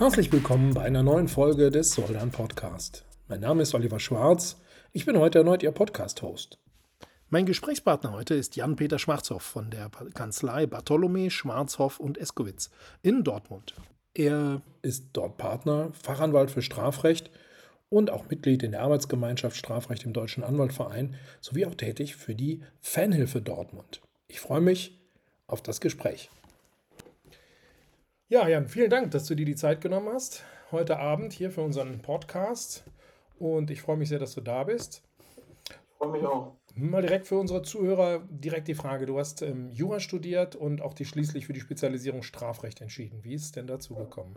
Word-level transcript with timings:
Herzlich 0.00 0.32
willkommen 0.32 0.72
bei 0.72 0.80
einer 0.80 1.02
neuen 1.02 1.28
Folge 1.28 1.70
des 1.70 1.92
Soldan 1.92 2.30
Podcast. 2.30 3.04
Mein 3.28 3.40
Name 3.40 3.60
ist 3.60 3.74
Oliver 3.74 4.00
Schwarz. 4.00 4.56
Ich 4.92 5.04
bin 5.04 5.18
heute 5.18 5.40
erneut 5.40 5.62
Ihr 5.62 5.72
Podcast-Host. 5.72 6.58
Mein 7.28 7.44
Gesprächspartner 7.44 8.14
heute 8.14 8.34
ist 8.34 8.56
Jan-Peter 8.56 8.98
Schwarzhoff 8.98 9.42
von 9.42 9.70
der 9.70 9.90
Kanzlei 10.14 10.64
Bartholomä, 10.64 11.28
Schwarzhoff 11.28 12.00
und 12.00 12.16
Eskowitz 12.16 12.70
in 13.02 13.24
Dortmund. 13.24 13.74
Er 14.14 14.62
ist 14.80 15.08
dort 15.12 15.36
Partner, 15.36 15.90
Fachanwalt 15.92 16.50
für 16.50 16.62
Strafrecht 16.62 17.30
und 17.90 18.08
auch 18.08 18.30
Mitglied 18.30 18.62
in 18.62 18.70
der 18.70 18.80
Arbeitsgemeinschaft 18.80 19.54
Strafrecht 19.54 20.06
im 20.06 20.14
Deutschen 20.14 20.44
Anwaltverein 20.44 21.14
sowie 21.42 21.66
auch 21.66 21.74
tätig 21.74 22.16
für 22.16 22.34
die 22.34 22.62
Fanhilfe 22.80 23.42
Dortmund. 23.42 24.00
Ich 24.28 24.40
freue 24.40 24.62
mich 24.62 24.98
auf 25.46 25.60
das 25.60 25.78
Gespräch. 25.82 26.30
Ja, 28.30 28.46
Jan, 28.46 28.68
vielen 28.68 28.90
Dank, 28.90 29.10
dass 29.10 29.26
du 29.26 29.34
dir 29.34 29.44
die 29.44 29.56
Zeit 29.56 29.80
genommen 29.80 30.08
hast, 30.12 30.44
heute 30.70 31.00
Abend 31.00 31.32
hier 31.32 31.50
für 31.50 31.62
unseren 31.62 32.00
Podcast. 32.00 32.84
Und 33.40 33.72
ich 33.72 33.82
freue 33.82 33.96
mich 33.96 34.08
sehr, 34.08 34.20
dass 34.20 34.36
du 34.36 34.40
da 34.40 34.62
bist. 34.62 35.02
Ich 35.68 35.76
freue 35.98 36.12
mich 36.12 36.24
auch. 36.24 36.52
Mal 36.76 37.02
direkt 37.02 37.26
für 37.26 37.36
unsere 37.40 37.62
Zuhörer 37.62 38.20
direkt 38.30 38.68
die 38.68 38.76
Frage. 38.76 39.06
Du 39.06 39.18
hast 39.18 39.42
ähm, 39.42 39.72
Jura 39.72 39.98
studiert 39.98 40.54
und 40.54 40.80
auch 40.80 40.94
dich 40.94 41.08
schließlich 41.08 41.44
für 41.44 41.54
die 41.54 41.60
Spezialisierung 41.60 42.22
Strafrecht 42.22 42.80
entschieden. 42.80 43.18
Wie 43.24 43.34
ist 43.34 43.46
es 43.46 43.50
denn 43.50 43.66
dazu 43.66 43.96
gekommen? 43.96 44.36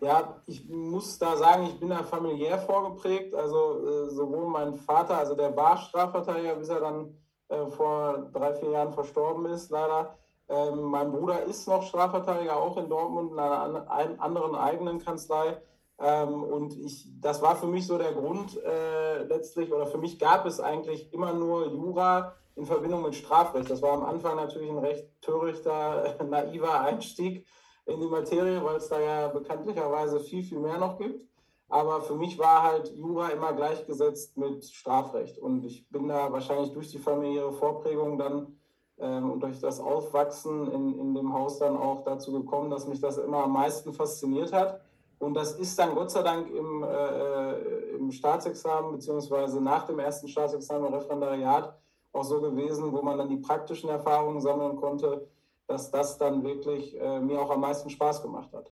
Ja, 0.00 0.40
ich 0.46 0.68
muss 0.68 1.18
da 1.18 1.36
sagen, 1.36 1.64
ich 1.64 1.80
bin 1.80 1.88
da 1.88 2.04
familiär 2.04 2.58
vorgeprägt. 2.58 3.34
Also 3.34 3.88
äh, 3.88 4.10
sowohl 4.10 4.46
mein 4.50 4.76
Vater, 4.76 5.18
also 5.18 5.34
der 5.34 5.56
war 5.56 5.78
Strafverteidiger, 5.78 6.54
bis 6.54 6.68
er 6.68 6.78
dann 6.78 7.12
äh, 7.48 7.66
vor 7.66 8.30
drei, 8.32 8.54
vier 8.54 8.70
Jahren 8.70 8.92
verstorben 8.92 9.46
ist, 9.46 9.68
leider. 9.72 10.16
Ähm, 10.48 10.82
mein 10.82 11.12
Bruder 11.12 11.42
ist 11.44 11.68
noch 11.68 11.82
Strafverteidiger, 11.82 12.56
auch 12.56 12.76
in 12.76 12.88
Dortmund, 12.88 13.32
in 13.32 13.38
einer 13.38 13.90
an, 13.90 14.18
anderen 14.18 14.54
eigenen 14.54 14.98
Kanzlei. 14.98 15.60
Ähm, 15.98 16.42
und 16.42 16.78
ich, 16.78 17.08
das 17.20 17.42
war 17.42 17.56
für 17.56 17.66
mich 17.66 17.86
so 17.86 17.98
der 17.98 18.12
Grund 18.12 18.62
äh, 18.62 19.24
letztlich, 19.24 19.72
oder 19.72 19.86
für 19.86 19.98
mich 19.98 20.18
gab 20.18 20.46
es 20.46 20.60
eigentlich 20.60 21.12
immer 21.12 21.32
nur 21.34 21.66
Jura 21.66 22.34
in 22.56 22.66
Verbindung 22.66 23.02
mit 23.02 23.14
Strafrecht. 23.14 23.70
Das 23.70 23.82
war 23.82 23.92
am 23.92 24.04
Anfang 24.04 24.36
natürlich 24.36 24.70
ein 24.70 24.78
recht 24.78 25.06
törichter, 25.20 26.16
naiver 26.28 26.80
Einstieg 26.80 27.46
in 27.86 28.00
die 28.00 28.06
Materie, 28.06 28.62
weil 28.64 28.76
es 28.76 28.88
da 28.88 29.00
ja 29.00 29.28
bekanntlicherweise 29.28 30.20
viel, 30.20 30.42
viel 30.42 30.60
mehr 30.60 30.78
noch 30.78 30.98
gibt. 30.98 31.26
Aber 31.70 32.00
für 32.00 32.14
mich 32.14 32.38
war 32.38 32.62
halt 32.62 32.94
Jura 32.94 33.28
immer 33.28 33.52
gleichgesetzt 33.52 34.36
mit 34.38 34.64
Strafrecht. 34.64 35.38
Und 35.38 35.64
ich 35.64 35.88
bin 35.90 36.08
da 36.08 36.32
wahrscheinlich 36.32 36.72
durch 36.72 36.90
die 36.90 36.98
familiäre 36.98 37.52
Vorprägung 37.52 38.18
dann 38.18 38.57
und 39.06 39.40
durch 39.40 39.60
das 39.60 39.80
Aufwachsen 39.80 40.72
in, 40.72 40.98
in 40.98 41.14
dem 41.14 41.32
Haus 41.32 41.58
dann 41.58 41.76
auch 41.76 42.02
dazu 42.04 42.32
gekommen, 42.32 42.70
dass 42.70 42.88
mich 42.88 43.00
das 43.00 43.18
immer 43.18 43.44
am 43.44 43.52
meisten 43.52 43.92
fasziniert 43.92 44.52
hat. 44.52 44.80
Und 45.18 45.34
das 45.34 45.52
ist 45.52 45.78
dann 45.78 45.94
Gott 45.94 46.10
sei 46.10 46.22
Dank 46.22 46.48
im, 46.50 46.84
äh, 46.84 47.52
im 47.96 48.10
Staatsexamen 48.10 48.92
beziehungsweise 48.92 49.60
nach 49.60 49.86
dem 49.86 49.98
ersten 49.98 50.28
Staatsexamen 50.28 50.88
im 50.88 50.94
Referendariat 50.94 51.76
auch 52.12 52.24
so 52.24 52.40
gewesen, 52.40 52.92
wo 52.92 53.02
man 53.02 53.18
dann 53.18 53.28
die 53.28 53.36
praktischen 53.36 53.90
Erfahrungen 53.90 54.40
sammeln 54.40 54.76
konnte, 54.76 55.28
dass 55.66 55.90
das 55.90 56.18
dann 56.18 56.42
wirklich 56.42 56.98
äh, 57.00 57.20
mir 57.20 57.40
auch 57.40 57.50
am 57.50 57.60
meisten 57.60 57.90
Spaß 57.90 58.22
gemacht 58.22 58.52
hat. 58.52 58.72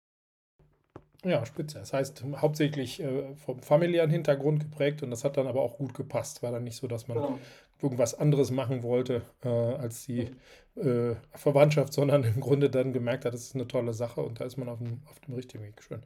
Ja, 1.24 1.44
spitze. 1.44 1.80
Das 1.80 1.92
heißt, 1.92 2.24
hauptsächlich 2.36 3.00
äh, 3.00 3.34
vom 3.34 3.60
familiären 3.60 4.10
Hintergrund 4.10 4.60
geprägt 4.60 5.02
und 5.02 5.10
das 5.10 5.24
hat 5.24 5.36
dann 5.36 5.48
aber 5.48 5.62
auch 5.62 5.76
gut 5.76 5.92
gepasst. 5.92 6.42
War 6.42 6.52
dann 6.52 6.64
nicht 6.64 6.76
so, 6.76 6.86
dass 6.86 7.08
man 7.08 7.18
genau. 7.18 7.38
Irgendwas 7.82 8.14
anderes 8.14 8.50
machen 8.50 8.82
wollte 8.82 9.22
äh, 9.44 9.48
als 9.48 10.04
die 10.04 10.30
äh, 10.76 11.14
Verwandtschaft, 11.34 11.92
sondern 11.92 12.24
im 12.24 12.40
Grunde 12.40 12.70
dann 12.70 12.92
gemerkt 12.92 13.24
hat, 13.24 13.34
das 13.34 13.42
ist 13.42 13.54
eine 13.54 13.68
tolle 13.68 13.94
Sache 13.94 14.20
und 14.20 14.40
da 14.40 14.44
ist 14.44 14.56
man 14.56 14.68
auf 14.68 14.78
dem, 14.78 15.00
auf 15.10 15.20
dem 15.20 15.34
richtigen 15.34 15.64
Weg. 15.64 15.82
Schön. 15.82 16.02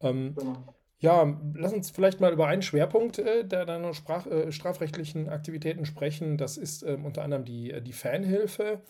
Ähm, 0.00 0.34
genau. 0.36 0.74
Ja, 1.04 1.38
lass 1.52 1.74
uns 1.74 1.90
vielleicht 1.90 2.20
mal 2.20 2.32
über 2.32 2.46
einen 2.46 2.62
Schwerpunkt 2.62 3.18
äh, 3.18 3.44
der 3.44 3.66
deiner 3.66 3.92
Sprach, 3.92 4.26
äh, 4.26 4.50
strafrechtlichen 4.50 5.28
Aktivitäten 5.28 5.84
sprechen. 5.84 6.38
Das 6.38 6.56
ist 6.56 6.82
ähm, 6.82 7.04
unter 7.04 7.22
anderem 7.22 7.44
die, 7.44 7.72
äh, 7.72 7.82
die 7.82 7.92
Fanhilfe. 7.92 8.80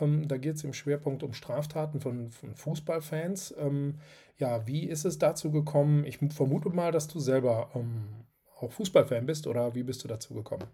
Ähm, 0.00 0.28
da 0.28 0.36
geht 0.36 0.54
es 0.54 0.62
im 0.62 0.72
Schwerpunkt 0.72 1.24
um 1.24 1.32
Straftaten 1.32 2.00
von, 2.00 2.30
von 2.30 2.54
Fußballfans. 2.54 3.56
Ähm, 3.58 3.96
ja, 4.38 4.66
wie 4.68 4.84
ist 4.84 5.04
es 5.04 5.18
dazu 5.18 5.50
gekommen? 5.50 6.04
Ich 6.04 6.18
vermute 6.18 6.68
mal, 6.68 6.92
dass 6.92 7.08
du 7.08 7.18
selber 7.18 7.70
ähm, 7.74 8.04
auch 8.60 8.70
Fußballfan 8.70 9.26
bist 9.26 9.48
oder 9.48 9.74
wie 9.74 9.82
bist 9.82 10.04
du 10.04 10.08
dazu 10.08 10.34
gekommen? 10.34 10.64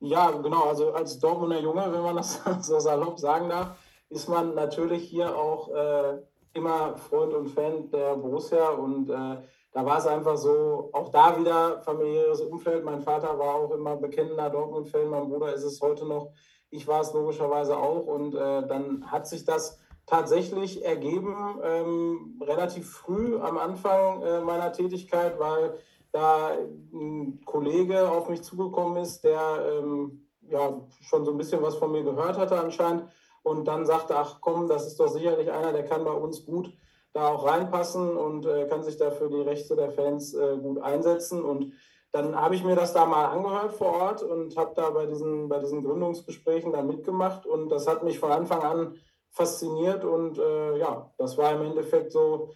Ja, 0.00 0.30
genau. 0.30 0.64
Also 0.64 0.92
als 0.92 1.18
Dortmunder 1.18 1.60
Junge, 1.60 1.90
wenn 1.90 2.02
man 2.02 2.16
das 2.16 2.40
so 2.60 2.78
salopp 2.78 3.18
sagen 3.18 3.48
darf, 3.48 3.78
ist 4.08 4.28
man 4.28 4.54
natürlich 4.54 5.04
hier 5.08 5.36
auch 5.36 5.68
äh, 5.68 6.18
immer 6.52 6.96
Freund 6.96 7.32
und 7.34 7.48
Fan 7.48 7.90
der 7.90 8.16
Borussia 8.16 8.70
und 8.70 9.10
äh, 9.10 9.36
da 9.72 9.84
war 9.84 9.98
es 9.98 10.06
einfach 10.06 10.38
so, 10.38 10.88
auch 10.94 11.10
da 11.10 11.38
wieder 11.38 11.82
familiäres 11.82 12.40
Umfeld. 12.40 12.82
Mein 12.82 13.02
Vater 13.02 13.38
war 13.38 13.56
auch 13.56 13.70
immer 13.72 13.96
bekennender 13.96 14.48
Dortmund-Fan, 14.48 15.08
mein 15.10 15.28
Bruder 15.28 15.52
ist 15.52 15.64
es 15.64 15.82
heute 15.82 16.06
noch. 16.06 16.32
Ich 16.70 16.88
war 16.88 17.02
es 17.02 17.12
logischerweise 17.12 17.76
auch 17.76 18.06
und 18.06 18.34
äh, 18.34 18.66
dann 18.66 19.10
hat 19.10 19.26
sich 19.26 19.44
das 19.44 19.78
tatsächlich 20.06 20.84
ergeben, 20.84 21.60
ähm, 21.62 22.40
relativ 22.42 22.90
früh 22.90 23.38
am 23.38 23.58
Anfang 23.58 24.22
äh, 24.22 24.40
meiner 24.40 24.72
Tätigkeit, 24.72 25.38
weil 25.38 25.78
da 26.16 26.56
ein 26.92 27.40
Kollege 27.44 28.10
auf 28.10 28.28
mich 28.28 28.42
zugekommen 28.42 29.02
ist, 29.02 29.22
der 29.22 29.40
ähm, 29.70 30.28
ja 30.48 30.80
schon 31.02 31.24
so 31.24 31.30
ein 31.32 31.36
bisschen 31.36 31.62
was 31.62 31.76
von 31.76 31.92
mir 31.92 32.02
gehört 32.02 32.38
hatte 32.38 32.58
anscheinend 32.58 33.04
und 33.42 33.66
dann 33.68 33.84
sagte, 33.86 34.16
ach 34.16 34.40
komm, 34.40 34.66
das 34.66 34.86
ist 34.86 34.98
doch 34.98 35.08
sicherlich 35.08 35.52
einer, 35.52 35.72
der 35.72 35.84
kann 35.84 36.04
bei 36.04 36.12
uns 36.12 36.44
gut 36.44 36.72
da 37.12 37.28
auch 37.28 37.46
reinpassen 37.46 38.16
und 38.16 38.44
äh, 38.44 38.66
kann 38.68 38.82
sich 38.82 38.96
dafür 38.96 39.28
die 39.28 39.40
Rechte 39.40 39.74
der 39.74 39.90
Fans 39.90 40.34
äh, 40.34 40.56
gut 40.58 40.78
einsetzen. 40.82 41.42
Und 41.42 41.72
dann 42.12 42.36
habe 42.36 42.54
ich 42.54 42.64
mir 42.64 42.76
das 42.76 42.92
da 42.92 43.06
mal 43.06 43.26
angehört 43.26 43.72
vor 43.72 43.88
Ort 43.88 44.22
und 44.22 44.56
habe 44.56 44.72
da 44.74 44.90
bei 44.90 45.06
diesen, 45.06 45.48
bei 45.48 45.58
diesen 45.58 45.82
Gründungsgesprächen 45.82 46.72
da 46.72 46.82
mitgemacht. 46.82 47.46
Und 47.46 47.70
das 47.70 47.86
hat 47.86 48.02
mich 48.02 48.18
von 48.18 48.32
Anfang 48.32 48.62
an 48.62 48.94
fasziniert. 49.30 50.04
Und 50.04 50.38
äh, 50.38 50.78
ja, 50.78 51.10
das 51.16 51.38
war 51.38 51.52
im 51.52 51.62
Endeffekt 51.62 52.12
so 52.12 52.50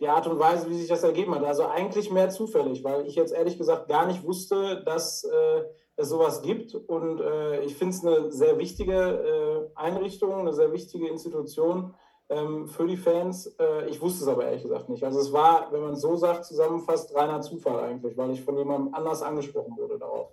die 0.00 0.08
Art 0.08 0.26
und 0.26 0.38
Weise, 0.38 0.68
wie 0.68 0.74
sich 0.74 0.88
das 0.88 1.02
ergeben 1.02 1.34
hat. 1.34 1.44
Also 1.44 1.66
eigentlich 1.66 2.10
mehr 2.10 2.28
zufällig, 2.28 2.84
weil 2.84 3.06
ich 3.06 3.14
jetzt 3.14 3.32
ehrlich 3.32 3.58
gesagt 3.58 3.88
gar 3.88 4.06
nicht 4.06 4.22
wusste, 4.24 4.82
dass 4.84 5.24
äh, 5.24 5.62
es 5.96 6.08
sowas 6.08 6.42
gibt. 6.42 6.74
Und 6.74 7.20
äh, 7.20 7.62
ich 7.64 7.76
finde 7.76 7.94
es 7.94 8.04
eine 8.04 8.32
sehr 8.32 8.58
wichtige 8.58 8.92
äh, 8.94 9.78
Einrichtung, 9.78 10.34
eine 10.34 10.52
sehr 10.52 10.72
wichtige 10.72 11.08
Institution 11.08 11.94
ähm, 12.28 12.68
für 12.68 12.86
die 12.86 12.96
Fans. 12.96 13.46
Äh, 13.58 13.88
ich 13.88 14.00
wusste 14.00 14.24
es 14.24 14.28
aber 14.28 14.44
ehrlich 14.44 14.62
gesagt 14.62 14.88
nicht. 14.88 15.04
Also 15.04 15.20
es 15.20 15.32
war, 15.32 15.72
wenn 15.72 15.80
man 15.80 15.94
es 15.94 16.00
so 16.00 16.16
sagt, 16.16 16.44
zusammenfasst, 16.44 17.14
reiner 17.14 17.40
Zufall 17.40 17.80
eigentlich, 17.80 18.16
weil 18.16 18.30
ich 18.32 18.42
von 18.42 18.56
jemandem 18.58 18.94
anders 18.94 19.22
angesprochen 19.22 19.76
wurde 19.76 19.98
darauf. 19.98 20.28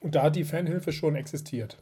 Und 0.00 0.14
da 0.14 0.22
hat 0.22 0.36
die 0.36 0.44
Fanhilfe 0.44 0.92
schon 0.92 1.14
existiert? 1.14 1.76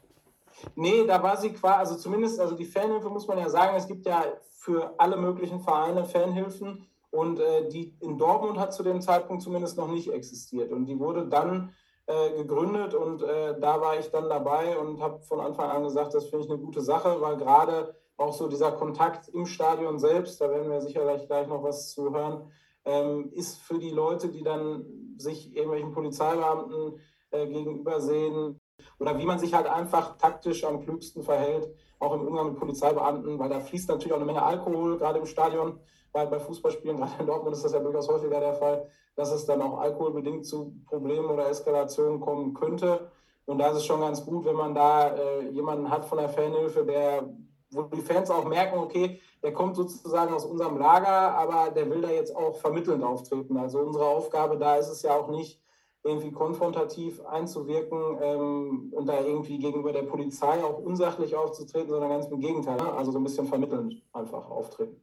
Nee, 0.75 1.05
da 1.07 1.23
war 1.23 1.37
sie 1.37 1.51
quasi, 1.51 1.79
also 1.79 1.97
zumindest, 1.97 2.41
also 2.41 2.55
die 2.55 2.65
Fanhilfe 2.65 3.09
muss 3.09 3.27
man 3.27 3.39
ja 3.39 3.49
sagen, 3.49 3.77
es 3.77 3.87
gibt 3.87 4.07
ja 4.07 4.25
für 4.51 4.95
alle 4.99 5.17
möglichen 5.17 5.61
Vereine 5.61 6.05
Fanhilfen 6.05 6.87
und 7.11 7.41
äh, 7.41 7.69
die 7.69 7.97
in 8.01 8.19
Dortmund 8.19 8.59
hat 8.59 8.75
zu 8.75 8.83
dem 8.83 9.01
Zeitpunkt 9.01 9.43
zumindest 9.43 9.77
noch 9.77 9.89
nicht 9.89 10.13
existiert. 10.13 10.73
Und 10.73 10.87
die 10.87 10.99
wurde 10.99 11.27
dann 11.27 11.75
äh, 12.07 12.33
gegründet 12.37 12.95
und 12.95 13.23
äh, 13.23 13.59
da 13.59 13.81
war 13.81 13.99
ich 13.99 14.11
dann 14.11 14.29
dabei 14.29 14.79
und 14.79 15.01
habe 15.01 15.21
von 15.21 15.41
Anfang 15.41 15.71
an 15.71 15.85
gesagt, 15.85 16.15
das 16.15 16.27
finde 16.27 16.45
ich 16.45 16.51
eine 16.51 16.61
gute 16.61 16.81
Sache, 16.81 17.21
weil 17.21 17.37
gerade 17.37 17.95
auch 18.17 18.33
so 18.33 18.49
dieser 18.49 18.73
Kontakt 18.73 19.29
im 19.29 19.47
Stadion 19.47 19.99
selbst, 19.99 20.41
da 20.41 20.51
werden 20.51 20.71
wir 20.71 20.81
sicherlich 20.81 21.27
gleich 21.27 21.47
noch 21.47 21.63
was 21.63 21.91
zu 21.91 22.13
hören, 22.13 22.51
ähm, 22.85 23.31
ist 23.33 23.59
für 23.59 23.79
die 23.79 23.91
Leute, 23.91 24.29
die 24.29 24.43
dann 24.43 24.85
sich 25.19 25.55
irgendwelchen 25.55 25.93
Polizeibeamten 25.93 27.01
äh, 27.31 27.47
gegenüber 27.47 28.01
sehen 28.01 28.61
oder 28.99 29.19
wie 29.19 29.27
man 29.27 29.39
sich 29.39 29.55
halt 29.55 29.67
einfach 29.67 30.17
taktisch 30.19 30.65
am 30.65 30.81
klügsten 30.81 31.23
verhält, 31.23 31.69
auch 31.99 32.15
im 32.15 32.27
Umgang 32.27 32.51
mit 32.51 32.59
Polizeibeamten, 32.59 33.39
weil 33.39 33.49
da 33.49 33.61
fließt 33.61 33.89
natürlich 33.89 34.13
auch 34.13 34.19
eine 34.19 34.27
Menge 34.27 34.43
Alkohol, 34.43 34.99
gerade 34.99 35.19
im 35.19 35.27
Stadion, 35.27 35.81
weil 36.13 36.27
bei 36.27 36.39
Fußballspielen, 36.39 36.97
gerade 36.97 37.13
in 37.21 37.27
Dortmund 37.27 37.57
ist 37.57 37.65
das 37.65 37.73
ja 37.73 37.81
durchaus 37.81 38.09
häufiger 38.09 38.41
der 38.41 38.55
Fall, 38.55 38.89
dass 39.17 39.33
es 39.33 39.47
dann 39.47 39.63
auch 39.63 39.79
alkoholbedingt 39.79 40.47
zu 40.47 40.75
Problemen 40.87 41.29
oder 41.29 41.49
Eskalationen 41.49 42.21
kommen 42.21 42.55
könnte. 42.55 43.11
Und 43.47 43.59
da 43.59 43.71
ist 43.71 43.79
es 43.79 43.87
schon 43.87 44.01
ganz 44.01 44.25
gut, 44.25 44.45
wenn 44.45 44.57
man 44.57 44.75
da 44.75 45.09
äh, 45.09 45.49
jemanden 45.51 45.91
hat 45.91 46.05
von 46.05 46.19
der 46.19 46.29
Fanhilfe, 46.29 46.85
der 46.85 47.29
wo 47.71 47.83
die 47.83 48.01
Fans 48.01 48.31
auch 48.31 48.45
merken, 48.45 48.79
okay, 48.79 49.21
der 49.43 49.53
kommt 49.53 49.77
sozusagen 49.77 50.33
aus 50.33 50.45
unserem 50.45 50.79
Lager, 50.79 51.35
aber 51.35 51.71
der 51.71 51.91
will 51.91 52.01
da 52.01 52.11
jetzt 52.11 52.35
auch 52.35 52.57
vermittelnd 52.57 53.05
auftreten. 53.05 53.57
Also 53.57 53.81
unsere 53.81 54.07
Aufgabe 54.07 54.57
da 54.57 54.77
ist 54.77 54.89
es 54.89 55.03
ja 55.03 55.15
auch 55.15 55.29
nicht, 55.29 55.61
irgendwie 56.05 56.33
konfrontativ 56.33 57.25
einzuwirken 57.27 58.19
ähm, 58.23 58.93
und 58.95 59.07
da 59.07 59.21
irgendwie 59.21 59.59
gegenüber 59.59 59.93
der 59.93 60.03
Polizei 60.03 60.63
auch 60.63 60.79
unsachlich 60.79 61.35
aufzutreten, 61.35 61.91
sondern 61.91 62.11
ganz 62.11 62.27
im 62.27 62.41
Gegenteil. 62.41 62.77
Ne? 62.77 62.93
Also 62.93 63.13
so 63.13 63.19
ein 63.19 63.25
bisschen 63.25 63.47
vermittelnd 63.47 64.03
einfach 64.13 64.49
auftreten. 64.51 64.97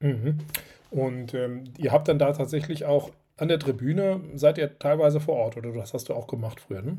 Mhm. 0.00 0.38
Und 0.90 1.34
ähm, 1.34 1.64
ihr 1.78 1.92
habt 1.92 2.08
dann 2.08 2.18
da 2.18 2.32
tatsächlich 2.32 2.84
auch 2.84 3.10
an 3.36 3.48
der 3.48 3.58
Tribüne, 3.58 4.20
seid 4.34 4.58
ihr 4.58 4.78
teilweise 4.78 5.20
vor 5.20 5.36
Ort 5.36 5.56
oder 5.56 5.72
das 5.72 5.94
hast 5.94 6.08
du 6.08 6.14
auch 6.14 6.26
gemacht 6.26 6.60
früher, 6.60 6.82
ne? 6.82 6.98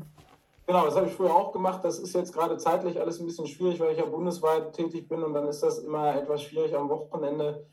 Genau, 0.66 0.84
das 0.84 0.94
habe 0.94 1.08
ich 1.08 1.12
früher 1.12 1.34
auch 1.34 1.50
gemacht. 1.52 1.84
Das 1.84 1.98
ist 1.98 2.14
jetzt 2.14 2.32
gerade 2.32 2.56
zeitlich 2.56 3.00
alles 3.00 3.18
ein 3.18 3.26
bisschen 3.26 3.46
schwierig, 3.46 3.80
weil 3.80 3.90
ich 3.90 3.98
ja 3.98 4.04
bundesweit 4.04 4.72
tätig 4.72 5.08
bin 5.08 5.22
und 5.22 5.34
dann 5.34 5.48
ist 5.48 5.64
das 5.64 5.80
immer 5.80 6.14
etwas 6.14 6.42
schwierig 6.44 6.76
am 6.76 6.88
Wochenende 6.88 7.66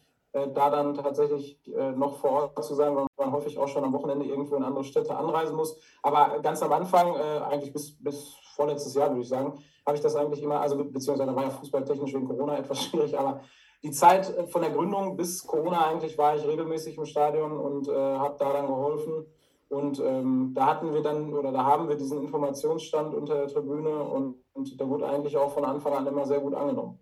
da 0.54 0.70
dann 0.70 0.94
tatsächlich 0.94 1.60
äh, 1.68 1.92
noch 1.92 2.18
vor 2.18 2.32
Ort 2.32 2.64
zu 2.64 2.76
sein, 2.76 2.96
weil 2.96 3.08
man 3.18 3.32
häufig 3.32 3.58
auch 3.58 3.68
schon 3.68 3.84
am 3.84 3.94
Wochenende 3.94 4.26
irgendwo 4.26 4.56
in 4.56 4.64
andere 4.64 4.84
Städte 4.84 5.16
anreisen 5.16 5.56
muss. 5.56 5.80
Aber 6.04 6.40
ganz 6.42 6.62
am 6.62 6.72
Anfang, 6.72 7.16
äh, 7.16 7.40
eigentlich 7.50 7.74
bis, 7.74 8.02
bis 8.04 8.36
vorletztes 8.56 8.94
Jahr, 8.94 9.10
würde 9.10 9.22
ich 9.22 9.30
sagen, 9.30 9.54
habe 9.86 9.96
ich 9.96 10.04
das 10.04 10.16
eigentlich 10.16 10.44
immer, 10.44 10.60
also 10.60 10.78
beziehungsweise 10.78 11.36
war 11.36 11.44
ja 11.44 11.50
fußballtechnisch 11.50 12.14
wegen 12.14 12.28
Corona 12.28 12.58
etwas 12.60 12.84
schwierig, 12.84 13.18
aber 13.18 13.42
die 13.84 13.92
Zeit 13.92 14.36
äh, 14.36 14.48
von 14.48 14.62
der 14.62 14.72
Gründung 14.72 15.16
bis 15.16 15.46
Corona 15.46 15.88
eigentlich 15.88 16.18
war 16.18 16.36
ich 16.36 16.46
regelmäßig 16.46 16.98
im 16.98 17.06
Stadion 17.06 17.58
und 17.58 17.88
äh, 17.88 17.94
habe 17.94 18.36
da 18.38 18.54
dann 18.54 18.68
geholfen. 18.68 19.26
Und 19.70 20.00
ähm, 20.00 20.54
da 20.56 20.66
hatten 20.68 20.94
wir 20.94 21.02
dann, 21.02 21.34
oder 21.34 21.52
da 21.52 21.66
haben 21.66 21.90
wir 21.90 21.98
diesen 21.98 22.22
Informationsstand 22.22 23.14
unter 23.14 23.36
der 23.36 23.48
Tribüne 23.48 24.02
und, 24.02 24.38
und 24.54 24.80
der 24.80 24.88
wurde 24.88 25.08
eigentlich 25.08 25.36
auch 25.36 25.52
von 25.52 25.66
Anfang 25.66 25.94
an 25.94 26.08
immer 26.08 26.26
sehr 26.26 26.40
gut 26.40 26.54
angenommen. 26.54 27.00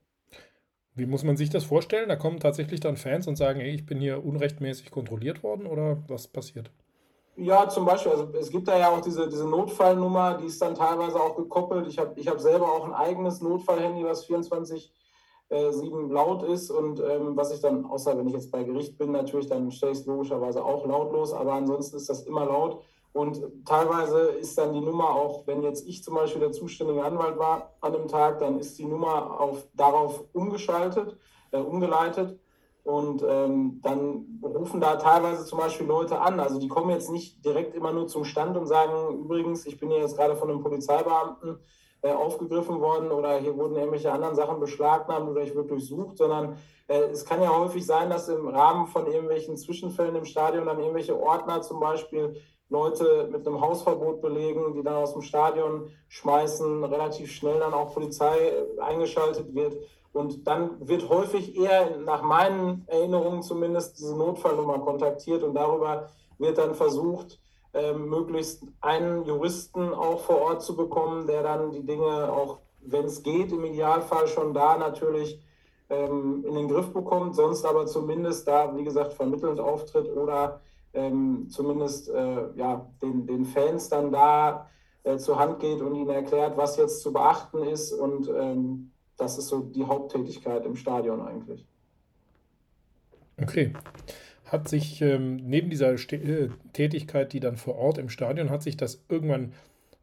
Wie 0.96 1.06
muss 1.06 1.24
man 1.24 1.36
sich 1.36 1.50
das 1.50 1.66
vorstellen? 1.66 2.08
Da 2.08 2.16
kommen 2.16 2.40
tatsächlich 2.40 2.80
dann 2.80 2.96
Fans 2.96 3.28
und 3.28 3.36
sagen, 3.36 3.60
hey, 3.60 3.72
ich 3.72 3.86
bin 3.86 4.00
hier 4.00 4.26
unrechtmäßig 4.26 4.92
kontrolliert 4.92 5.44
worden 5.44 5.68
oder 5.68 5.98
was 6.08 6.28
passiert? 6.28 6.72
Ja, 7.38 7.68
zum 7.68 7.86
Beispiel, 7.86 8.14
also 8.14 8.30
es 8.40 8.50
gibt 8.50 8.66
da 8.70 8.80
ja 8.80 8.90
auch 8.90 9.02
diese, 9.02 9.28
diese 9.28 9.46
Notfallnummer, 9.46 10.38
die 10.38 10.46
ist 10.46 10.62
dann 10.62 10.74
teilweise 10.74 11.20
auch 11.20 11.36
gekoppelt. 11.36 11.86
Ich 11.88 12.00
habe 12.00 12.18
ich 12.18 12.28
hab 12.30 12.40
selber 12.40 12.72
auch 12.72 12.86
ein 12.86 12.94
eigenes 12.94 13.42
Notfallhandy, 13.42 14.06
was 14.06 14.24
24 14.24 14.94
äh, 15.50 15.72
7 15.72 16.12
laut 16.12 16.44
ist 16.44 16.72
und 16.72 17.02
ähm, 17.02 17.36
was 17.36 17.52
ich 17.52 17.60
dann, 17.60 17.86
außer 17.86 18.18
wenn 18.18 18.28
ich 18.28 18.34
jetzt 18.34 18.52
bei 18.52 18.64
Gericht 18.64 18.98
bin, 18.98 19.12
natürlich, 19.12 19.48
dann 19.48 19.70
stelle 19.72 19.92
ich 19.92 20.00
es 20.00 20.06
logischerweise 20.06 20.64
auch 20.64 20.86
lautlos, 20.86 21.34
aber 21.34 21.54
ansonsten 21.54 21.98
ist 21.98 22.10
das 22.10 22.24
immer 22.24 22.46
laut. 22.46 22.82
Und 23.16 23.42
teilweise 23.64 24.20
ist 24.24 24.58
dann 24.58 24.74
die 24.74 24.82
Nummer 24.82 25.12
auch, 25.12 25.48
wenn 25.48 25.64
jetzt 25.64 25.88
ich 25.88 26.04
zum 26.04 26.16
Beispiel 26.16 26.42
der 26.42 26.52
zuständige 26.52 27.02
Anwalt 27.02 27.38
war 27.38 27.72
an 27.80 27.94
dem 27.94 28.10
Tag, 28.10 28.40
dann 28.40 28.60
ist 28.60 28.78
die 28.78 28.84
Nummer 28.84 29.40
auf, 29.40 29.66
darauf 29.74 30.26
umgeschaltet, 30.34 31.16
äh, 31.52 31.58
umgeleitet. 31.60 32.38
Und 32.84 33.24
ähm, 33.26 33.80
dann 33.82 34.42
rufen 34.44 34.82
da 34.82 34.98
teilweise 34.98 35.46
zum 35.46 35.60
Beispiel 35.60 35.88
Leute 35.88 36.20
an. 36.20 36.42
Also 36.42 36.60
die 36.60 36.68
kommen 36.68 36.90
jetzt 36.90 37.10
nicht 37.10 37.44
direkt 37.46 37.74
immer 37.74 37.94
nur 37.94 38.10
zum 38.10 38.26
Stand 38.26 38.58
und 38.58 38.68
sagen, 38.68 39.18
übrigens, 39.18 39.66
ich 39.66 39.80
bin 39.80 39.92
hier 39.92 40.00
jetzt 40.00 40.18
gerade 40.18 40.36
von 40.36 40.50
einem 40.50 40.60
Polizeibeamten 40.60 41.60
äh, 42.02 42.12
aufgegriffen 42.12 42.82
worden 42.82 43.12
oder 43.12 43.38
hier 43.38 43.56
wurden 43.56 43.78
irgendwelche 43.78 44.12
anderen 44.12 44.36
Sachen 44.36 44.60
beschlagnahmt 44.60 45.30
oder 45.30 45.42
ich 45.42 45.56
wurde 45.56 45.70
durchsucht, 45.70 46.18
sondern 46.18 46.58
äh, 46.88 47.04
es 47.12 47.24
kann 47.24 47.42
ja 47.42 47.58
häufig 47.58 47.86
sein, 47.86 48.10
dass 48.10 48.28
im 48.28 48.50
Rahmen 48.50 48.88
von 48.88 49.08
irgendwelchen 49.08 49.56
Zwischenfällen 49.56 50.18
im 50.18 50.26
Stadion 50.26 50.66
dann 50.66 50.82
irgendwelche 50.82 51.18
Ordner 51.18 51.62
zum 51.62 51.80
Beispiel 51.80 52.36
Leute 52.70 53.30
mit 53.32 53.48
einem 53.48 53.62
Hausverbot 53.62 54.22
belegen, 54.22 54.74
die 54.74 54.84
dann 54.84 54.96
aus 54.96 55.14
dem 55.14 55.22
Stadion 55.22 55.90
schmeißen, 56.08 56.84
relativ 56.84 57.32
schnell 57.32 57.60
dann 57.60 57.74
auch 57.74 57.94
Polizei 57.94 58.54
eingeschaltet 58.82 59.54
wird. 59.54 59.78
Und 60.14 60.48
dann 60.48 60.88
wird 60.88 61.10
häufig 61.10 61.58
eher, 61.58 61.98
nach 61.98 62.22
meinen 62.24 62.86
Erinnerungen 62.88 63.44
zumindest, 63.44 64.00
diese 64.00 64.18
Notfallnummer 64.18 64.80
kontaktiert 64.80 65.44
und 65.44 65.54
darüber 65.54 66.10
wird 66.38 66.58
dann 66.58 66.74
versucht, 66.74 67.40
äh, 67.74 67.94
möglichst 67.94 68.64
einen 68.80 69.26
Juristen 69.26 69.94
auch 69.94 70.22
vor 70.22 70.42
Ort 70.42 70.64
zu 70.64 70.76
bekommen, 70.76 71.28
der 71.28 71.44
dann 71.44 71.72
die 71.72 71.86
Dinge 71.86 72.32
auch, 72.32 72.60
wenn 72.80 73.06
es 73.06 73.22
geht, 73.22 73.52
im 73.52 73.66
Idealfall 73.66 74.28
schon 74.28 74.54
da 74.54 74.78
natürlich 74.78 75.40
ähm, 75.90 76.46
in 76.48 76.56
den 76.56 76.70
Griff 76.70 76.94
bekommt, 76.94 77.36
sonst 77.36 77.66
aber 77.66 77.86
zumindest 77.86 78.48
da, 78.48 78.76
wie 78.76 78.84
gesagt, 78.84 79.14
vermittelnd 79.14 79.60
auftritt 79.60 80.10
oder 80.16 80.62
ähm, 80.96 81.48
zumindest 81.50 82.10
äh, 82.10 82.56
ja, 82.56 82.90
den, 83.02 83.28
den 83.28 83.46
Fans 83.46 83.90
dann 83.90 84.12
da 84.12 84.70
äh, 85.04 85.18
zur 85.18 85.38
Hand 85.38 85.60
geht 85.60 85.82
und 85.82 85.96
ihnen 85.96 86.10
erklärt, 86.10 86.58
was 86.58 86.78
jetzt 86.78 87.02
zu 87.02 87.14
beachten 87.14 87.64
ist. 87.64 87.92
Und 87.92 88.30
ähm, 88.30 88.92
das 89.18 89.38
ist 89.38 89.48
so 89.48 89.62
die 89.62 89.86
Haupttätigkeit 89.86 90.66
im 90.66 90.76
Stadion 90.76 91.22
eigentlich. 91.22 91.66
Okay. 93.42 93.74
Hat 94.46 94.68
sich 94.68 95.02
ähm, 95.02 95.38
neben 95.38 95.70
dieser 95.70 95.98
St 95.98 96.14
äh, 96.14 96.50
Tätigkeit, 96.74 97.34
die 97.34 97.40
dann 97.40 97.58
vor 97.58 97.76
Ort 97.76 97.98
im 97.98 98.10
Stadion, 98.10 98.50
hat 98.50 98.64
sich 98.64 98.78
das 98.78 99.04
irgendwann 99.10 99.54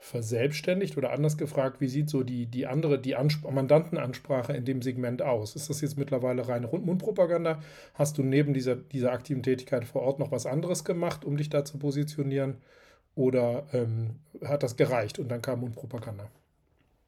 verselbstständigt 0.02 0.98
oder 0.98 1.12
anders 1.12 1.38
gefragt, 1.38 1.80
wie 1.80 1.86
sieht 1.86 2.10
so 2.10 2.24
die, 2.24 2.46
die 2.46 2.66
andere, 2.66 2.98
die 2.98 3.14
Ansp 3.14 3.48
Mandantenansprache 3.48 4.52
in 4.52 4.64
dem 4.64 4.82
Segment 4.82 5.22
aus? 5.22 5.54
Ist 5.54 5.70
das 5.70 5.80
jetzt 5.80 5.96
mittlerweile 5.96 6.48
reine 6.48 6.66
Mundpropaganda? 6.66 7.60
Hast 7.94 8.18
du 8.18 8.24
neben 8.24 8.52
dieser, 8.52 8.74
dieser 8.74 9.12
aktiven 9.12 9.44
Tätigkeit 9.44 9.84
vor 9.84 10.02
Ort 10.02 10.18
noch 10.18 10.32
was 10.32 10.44
anderes 10.44 10.84
gemacht, 10.84 11.24
um 11.24 11.36
dich 11.36 11.50
da 11.50 11.64
zu 11.64 11.78
positionieren? 11.78 12.56
Oder 13.14 13.66
ähm, 13.72 14.16
hat 14.44 14.64
das 14.64 14.76
gereicht 14.76 15.20
und 15.20 15.28
dann 15.28 15.40
kam 15.40 15.60
Mundpropaganda? 15.60 16.24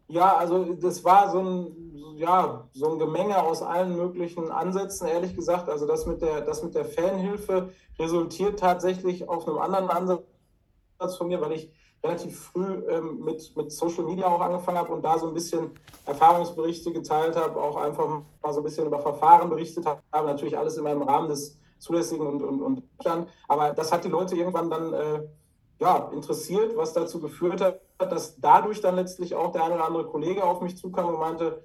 Ja, 0.07 0.37
also 0.37 0.75
das 0.75 1.03
war 1.03 1.33
so 1.33 1.41
ein, 1.43 2.17
ja, 2.17 2.69
so 2.75 2.93
ein 2.93 2.99
Gemenge 3.01 3.43
aus 3.43 3.61
allen 3.63 3.97
möglichen 3.97 4.53
Ansätzen, 4.53 5.09
ehrlich 5.09 5.35
gesagt. 5.35 5.69
Also 5.69 5.89
das 5.89 6.07
mit 6.07 6.23
der, 6.23 6.43
das 6.43 6.63
mit 6.63 6.77
der 6.77 6.85
Fanhilfe 6.85 7.71
resultiert 7.99 8.61
tatsächlich 8.61 9.29
auf 9.29 9.49
einem 9.49 9.59
anderen 9.59 9.91
Ansatz 9.91 11.17
von 11.19 11.27
mir, 11.27 11.41
weil 11.41 11.53
ich 11.53 11.73
relativ 12.05 12.39
früh 12.39 12.83
ähm, 12.89 13.25
mit, 13.25 13.57
mit 13.57 13.73
Social 13.73 14.05
Media 14.05 14.27
auch 14.27 14.41
angefangen 14.41 14.79
habe 14.79 14.93
und 14.93 15.03
da 15.03 15.19
so 15.19 15.29
ein 15.29 15.35
bisschen 15.35 15.71
Erfahrungsberichte 16.05 16.93
geteilt 16.93 17.35
habe, 17.35 17.61
auch 17.61 17.77
einfach 17.77 18.23
mal 18.43 18.53
so 18.53 18.61
ein 18.61 18.65
bisschen 18.65 18.87
über 18.87 19.01
Verfahren 19.01 19.49
berichtet 19.49 19.87
habe. 19.87 20.03
Natürlich 20.13 20.57
alles 20.57 20.77
immer 20.77 20.93
im 20.93 21.03
Rahmen 21.03 21.29
des 21.29 21.59
Zulässigen 21.79 22.27
und, 22.27 22.43
und, 22.43 22.63
und 22.63 22.83
stand. 23.01 23.29
Aber 23.49 23.71
das 23.71 23.91
hat 23.91 24.05
die 24.05 24.09
Leute 24.11 24.37
irgendwann 24.37 24.71
dann 24.71 24.93
äh, 24.93 25.23
ja, 25.81 26.11
interessiert, 26.13 26.77
was 26.77 26.93
dazu 26.93 27.21
geführt 27.21 27.61
hat, 27.61 27.81
dass 27.99 28.39
dadurch 28.39 28.81
dann 28.81 28.97
letztlich 28.97 29.35
auch 29.35 29.53
der 29.53 29.65
eine 29.65 29.75
oder 29.75 29.87
andere 29.87 30.07
Kollege 30.07 30.45
auf 30.45 30.61
mich 30.61 30.77
zukam 30.77 31.09
und 31.09 31.19
meinte, 31.19 31.65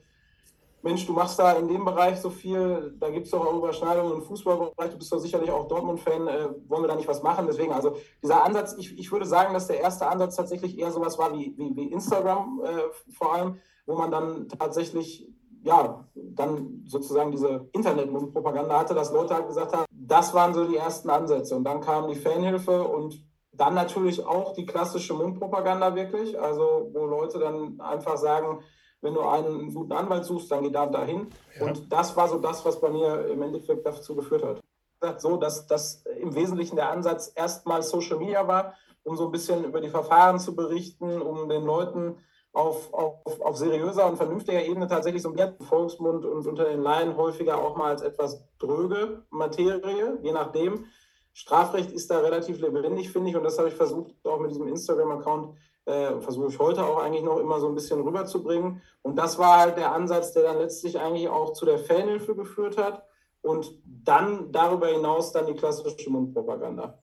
Mensch, 0.82 1.06
du 1.06 1.14
machst 1.14 1.38
da 1.38 1.54
in 1.54 1.68
dem 1.68 1.84
Bereich 1.84 2.20
so 2.20 2.30
viel, 2.30 2.96
da 3.00 3.10
gibt 3.10 3.26
es 3.26 3.32
doch 3.32 3.46
auch 3.46 3.58
Überschneidungen 3.58 4.14
im 4.14 4.22
Fußballbereich, 4.22 4.92
du 4.92 4.98
bist 4.98 5.12
doch 5.12 5.20
sicherlich 5.20 5.52
auch 5.52 5.68
Dortmund-Fan, 5.68 6.28
äh, 6.28 6.50
wollen 6.68 6.84
wir 6.84 6.88
da 6.88 6.96
nicht 6.96 7.08
was 7.08 7.22
machen? 7.22 7.48
Deswegen, 7.48 7.74
also 7.74 7.98
dieser 8.24 8.44
Ansatz, 8.44 8.76
ich, 8.78 8.98
ich 8.98 9.12
würde 9.12 9.26
sagen, 9.26 9.54
dass 9.54 9.68
der 9.68 9.82
erste 9.82 10.08
Ansatz 10.08 10.38
tatsächlich 10.38 10.78
eher 10.80 10.92
sowas 10.92 11.18
war 11.18 11.34
wie, 11.34 11.54
wie, 11.58 11.76
wie 11.76 11.92
Instagram 11.92 12.62
äh, 12.64 13.12
vor 13.14 13.34
allem, 13.34 13.56
wo 13.86 13.96
man 13.96 14.12
dann 14.12 14.48
tatsächlich, 14.48 15.28
ja, 15.64 16.06
dann 16.16 16.84
sozusagen 16.86 17.32
diese 17.32 17.68
Internet-Propaganda 17.74 18.80
hatte, 18.80 18.94
dass 18.94 19.12
Leute 19.12 19.34
halt 19.34 19.48
gesagt 19.48 19.76
haben, 19.76 19.86
das 19.92 20.34
waren 20.34 20.54
so 20.54 20.66
die 20.66 20.78
ersten 20.78 21.10
Ansätze. 21.10 21.56
Und 21.56 21.66
dann 21.66 21.82
kam 21.82 22.08
die 22.08 22.16
Fanhilfe 22.16 22.84
und 22.84 23.22
dann 23.52 23.74
natürlich 23.74 24.26
auch 24.26 24.54
die 24.54 24.66
klassische 24.66 25.14
Mundpropaganda 25.14 25.94
wirklich, 25.96 26.40
also 26.40 26.90
wo 26.94 27.06
Leute 27.06 27.40
dann 27.40 27.80
einfach 27.82 28.18
sagen, 28.18 28.60
wenn 29.02 29.14
du 29.14 29.22
einen 29.22 29.74
guten 29.74 29.92
Anwalt 29.92 30.26
suchst, 30.26 30.52
dann 30.52 30.64
geh 30.64 30.70
da 30.70 30.86
dahin. 30.86 31.28
Ja. 31.60 31.68
Und 31.68 31.92
das 31.92 32.16
war 32.16 32.28
so 32.28 32.38
das, 32.40 32.64
was 32.66 32.80
bei 32.80 32.90
mir 32.90 33.28
im 33.28 33.42
Endeffekt 33.42 33.86
dazu 33.86 34.16
geführt 34.16 34.44
hat. 34.44 35.22
So, 35.22 35.38
dass 35.38 35.66
das 35.66 36.04
im 36.20 36.36
Wesentlichen 36.36 36.76
der 36.76 36.90
Ansatz 36.90 37.32
erstmal 37.34 37.82
Social 37.82 38.18
Media 38.18 38.46
war, 38.48 38.74
um 39.04 39.16
so 39.16 39.26
ein 39.26 39.32
bisschen 39.32 39.64
über 39.64 39.80
die 39.80 39.90
Verfahren 39.90 40.40
zu 40.40 40.56
berichten, 40.56 41.22
um 41.22 41.48
den 41.48 41.64
Leuten 41.64 42.18
auf, 42.52 42.94
auf, 42.94 43.42
auf 43.42 43.58
seriöser 43.58 44.08
und 44.08 44.18
vernünftiger 44.18 44.64
Ebene 44.64 44.88
tatsächlich 44.88 45.22
so 45.22 45.32
ein 45.32 45.56
Volksmund 45.62 46.26
und 46.26 46.46
unter 46.48 46.66
den 46.66 46.82
Laien 46.82 47.16
häufiger 47.16 47.58
auch 47.58 47.78
mal 47.78 47.92
als 47.92 48.02
etwas 48.02 48.44
dröge 48.58 49.24
Materie, 49.30 50.18
je 50.22 50.32
nachdem. 50.32 50.86
Strafrecht 51.32 51.92
ist 51.92 52.10
da 52.12 52.20
relativ 52.20 52.60
lebendig, 52.60 53.12
finde 53.12 53.30
ich, 53.30 53.38
und 53.38 53.44
das 53.44 53.58
habe 53.58 53.70
ich 53.70 53.76
versucht, 53.76 54.14
auch 54.26 54.40
mit 54.40 54.52
diesem 54.52 54.68
Instagram-Account 54.68 55.56
äh, 55.86 56.20
versuche 56.22 56.50
ich 56.50 56.60
heute 56.60 56.86
auch 56.86 56.98
eigentlich 56.98 57.24
noch 57.24 57.38
immer 57.38 57.60
so 57.60 57.68
ein 57.68 57.76
bisschen 57.76 58.02
rüberzubringen. 58.02 58.82
Und 59.02 59.16
das 59.16 59.38
war 59.40 59.60
halt 59.60 59.78
der 59.78 59.94
Ansatz, 59.94 60.34
der 60.34 60.44
dann 60.44 60.60
letztlich 60.60 61.00
eigentlich 61.00 61.30
auch 61.30 61.54
zu 61.54 61.66
der 61.66 61.80
Fanhilfe 61.80 62.36
geführt 62.36 62.78
hat 62.78 63.04
und 63.42 63.72
dann 63.86 64.52
darüber 64.52 64.88
hinaus 64.88 65.32
dann 65.32 65.48
die 65.48 65.56
klassische 65.56 66.10
Mundpropaganda. 66.10 67.00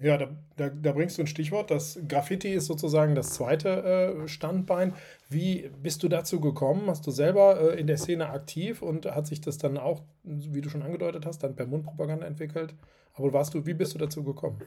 Ja, 0.00 0.16
da, 0.16 0.28
da, 0.56 0.68
da, 0.68 0.92
bringst 0.92 1.18
du 1.18 1.22
ein 1.22 1.26
Stichwort. 1.26 1.72
Das 1.72 1.98
Graffiti 2.06 2.54
ist 2.54 2.66
sozusagen 2.66 3.16
das 3.16 3.30
zweite 3.30 3.68
äh, 3.68 4.28
Standbein. 4.28 4.94
Wie 5.28 5.72
bist 5.82 6.04
du 6.04 6.08
dazu 6.08 6.40
gekommen? 6.40 6.88
Hast 6.88 7.04
du 7.04 7.10
selber 7.10 7.60
äh, 7.60 7.80
in 7.80 7.88
der 7.88 7.96
Szene 7.96 8.30
aktiv 8.30 8.80
und 8.80 9.06
hat 9.06 9.26
sich 9.26 9.40
das 9.40 9.58
dann 9.58 9.76
auch, 9.76 10.02
wie 10.22 10.60
du 10.60 10.68
schon 10.68 10.82
angedeutet 10.82 11.26
hast, 11.26 11.42
dann 11.42 11.56
per 11.56 11.66
Mundpropaganda 11.66 12.26
entwickelt? 12.26 12.76
Aber 13.14 13.32
warst 13.32 13.54
du, 13.54 13.66
wie 13.66 13.74
bist 13.74 13.94
du 13.94 13.98
dazu 13.98 14.22
gekommen? 14.22 14.62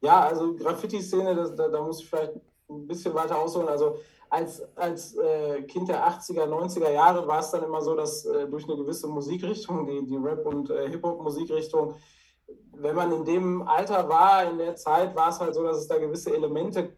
Ja, 0.00 0.20
also 0.20 0.54
Graffiti-Szene, 0.54 1.54
da, 1.56 1.68
da 1.68 1.82
muss 1.82 2.00
ich 2.00 2.08
vielleicht 2.08 2.32
ein 2.68 2.86
bisschen 2.86 3.14
weiter 3.14 3.38
ausholen. 3.38 3.68
Also 3.68 3.98
als, 4.30 4.62
als 4.76 5.16
äh, 5.16 5.62
Kind 5.62 5.88
der 5.88 6.08
80er, 6.08 6.46
90er 6.46 6.90
Jahre 6.90 7.26
war 7.26 7.40
es 7.40 7.50
dann 7.50 7.64
immer 7.64 7.82
so, 7.82 7.94
dass 7.94 8.24
äh, 8.24 8.48
durch 8.48 8.64
eine 8.64 8.76
gewisse 8.76 9.08
Musikrichtung, 9.08 9.86
die, 9.86 10.06
die 10.06 10.16
Rap- 10.16 10.46
und 10.46 10.70
äh, 10.70 10.88
Hip-Hop-Musikrichtung, 10.88 11.94
wenn 12.72 12.96
man 12.96 13.12
in 13.12 13.24
dem 13.24 13.62
Alter 13.62 14.08
war, 14.08 14.48
in 14.48 14.58
der 14.58 14.76
Zeit, 14.76 15.14
war 15.14 15.28
es 15.28 15.40
halt 15.40 15.54
so, 15.54 15.62
dass 15.62 15.78
es 15.78 15.88
da 15.88 15.98
gewisse 15.98 16.34
Elemente 16.34 16.96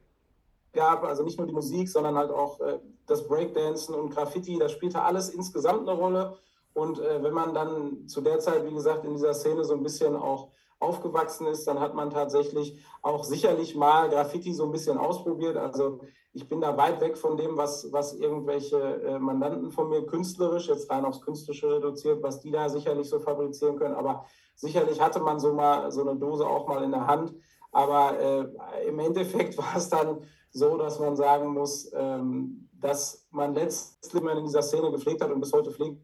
gab, 0.73 1.05
also 1.05 1.23
nicht 1.23 1.39
nur 1.39 1.47
die 1.47 1.53
Musik, 1.53 1.89
sondern 1.89 2.17
halt 2.17 2.31
auch 2.31 2.61
äh, 2.61 2.79
das 3.07 3.27
Breakdancen 3.27 3.95
und 3.95 4.11
Graffiti, 4.11 4.59
das 4.59 4.73
spielte 4.73 5.03
alles 5.03 5.31
insgesamt 5.31 5.89
eine 5.89 5.99
Rolle. 5.99 6.37
Und 6.75 6.99
äh, 7.01 7.23
wenn 7.23 7.35
man 7.35 7.53
dann 7.53 8.09
zu 8.09 8.21
der 8.21 8.39
Zeit, 8.39 8.65
wie 8.65 8.75
gesagt, 8.75 9.05
in 9.05 9.15
dieser 9.15 9.35
Szene 9.35 9.65
so 9.65 9.75
ein 9.75 9.83
bisschen 9.83 10.17
auch 10.17 10.49
aufgewachsen 10.83 11.47
ist, 11.47 11.67
dann 11.67 11.81
hat 11.81 11.95
man 11.95 12.11
tatsächlich 12.11 12.79
auch 13.01 13.25
sicherlich 13.25 13.75
mal 13.75 14.11
Graffiti 14.11 14.53
so 14.53 14.65
ein 14.65 14.73
bisschen 14.73 14.99
ausprobiert. 14.99 15.57
Also 15.57 16.01
ich 16.33 16.49
bin 16.49 16.61
da 16.61 16.77
weit 16.77 17.01
weg 17.01 17.17
von 17.17 17.37
dem, 17.37 17.57
was, 17.57 17.93
was 17.93 18.15
irgendwelche 18.15 18.79
äh, 19.03 19.19
Mandanten 19.19 19.71
von 19.71 19.89
mir 19.89 20.05
künstlerisch, 20.05 20.69
jetzt 20.69 20.91
rein 20.91 21.05
aufs 21.05 21.21
Künstlerische 21.21 21.77
reduziert, 21.77 22.23
was 22.23 22.41
die 22.41 22.51
da 22.51 22.69
sicherlich 22.69 23.09
so 23.09 23.21
fabrizieren 23.21 23.77
können. 23.77 23.95
Aber 23.95 24.25
sicherlich 24.57 25.01
hatte 25.01 25.21
man 25.21 25.39
so 25.39 25.53
mal 25.53 25.91
so 25.93 26.01
eine 26.01 26.19
Dose 26.19 26.47
auch 26.47 26.67
mal 26.69 26.83
in 26.83 26.91
der 26.91 27.07
Hand. 27.07 27.35
Aber 27.71 28.19
äh, 28.19 28.87
im 28.87 28.99
Endeffekt 28.99 29.57
war 29.59 29.77
es 29.77 29.89
dann 29.89 30.23
so, 30.51 30.77
dass 30.77 30.99
man 30.99 31.17
sagen 31.17 31.49
muss, 31.49 31.91
ähm, 31.95 32.69
dass 32.73 33.27
man 33.31 33.55
letztlich 33.55 34.23
in 34.23 34.45
dieser 34.45 34.63
Szene 34.63 34.91
gepflegt 34.91 35.23
hat 35.23 35.31
und 35.31 35.41
bis 35.41 35.53
heute 35.53 35.71
pflegt, 35.71 36.03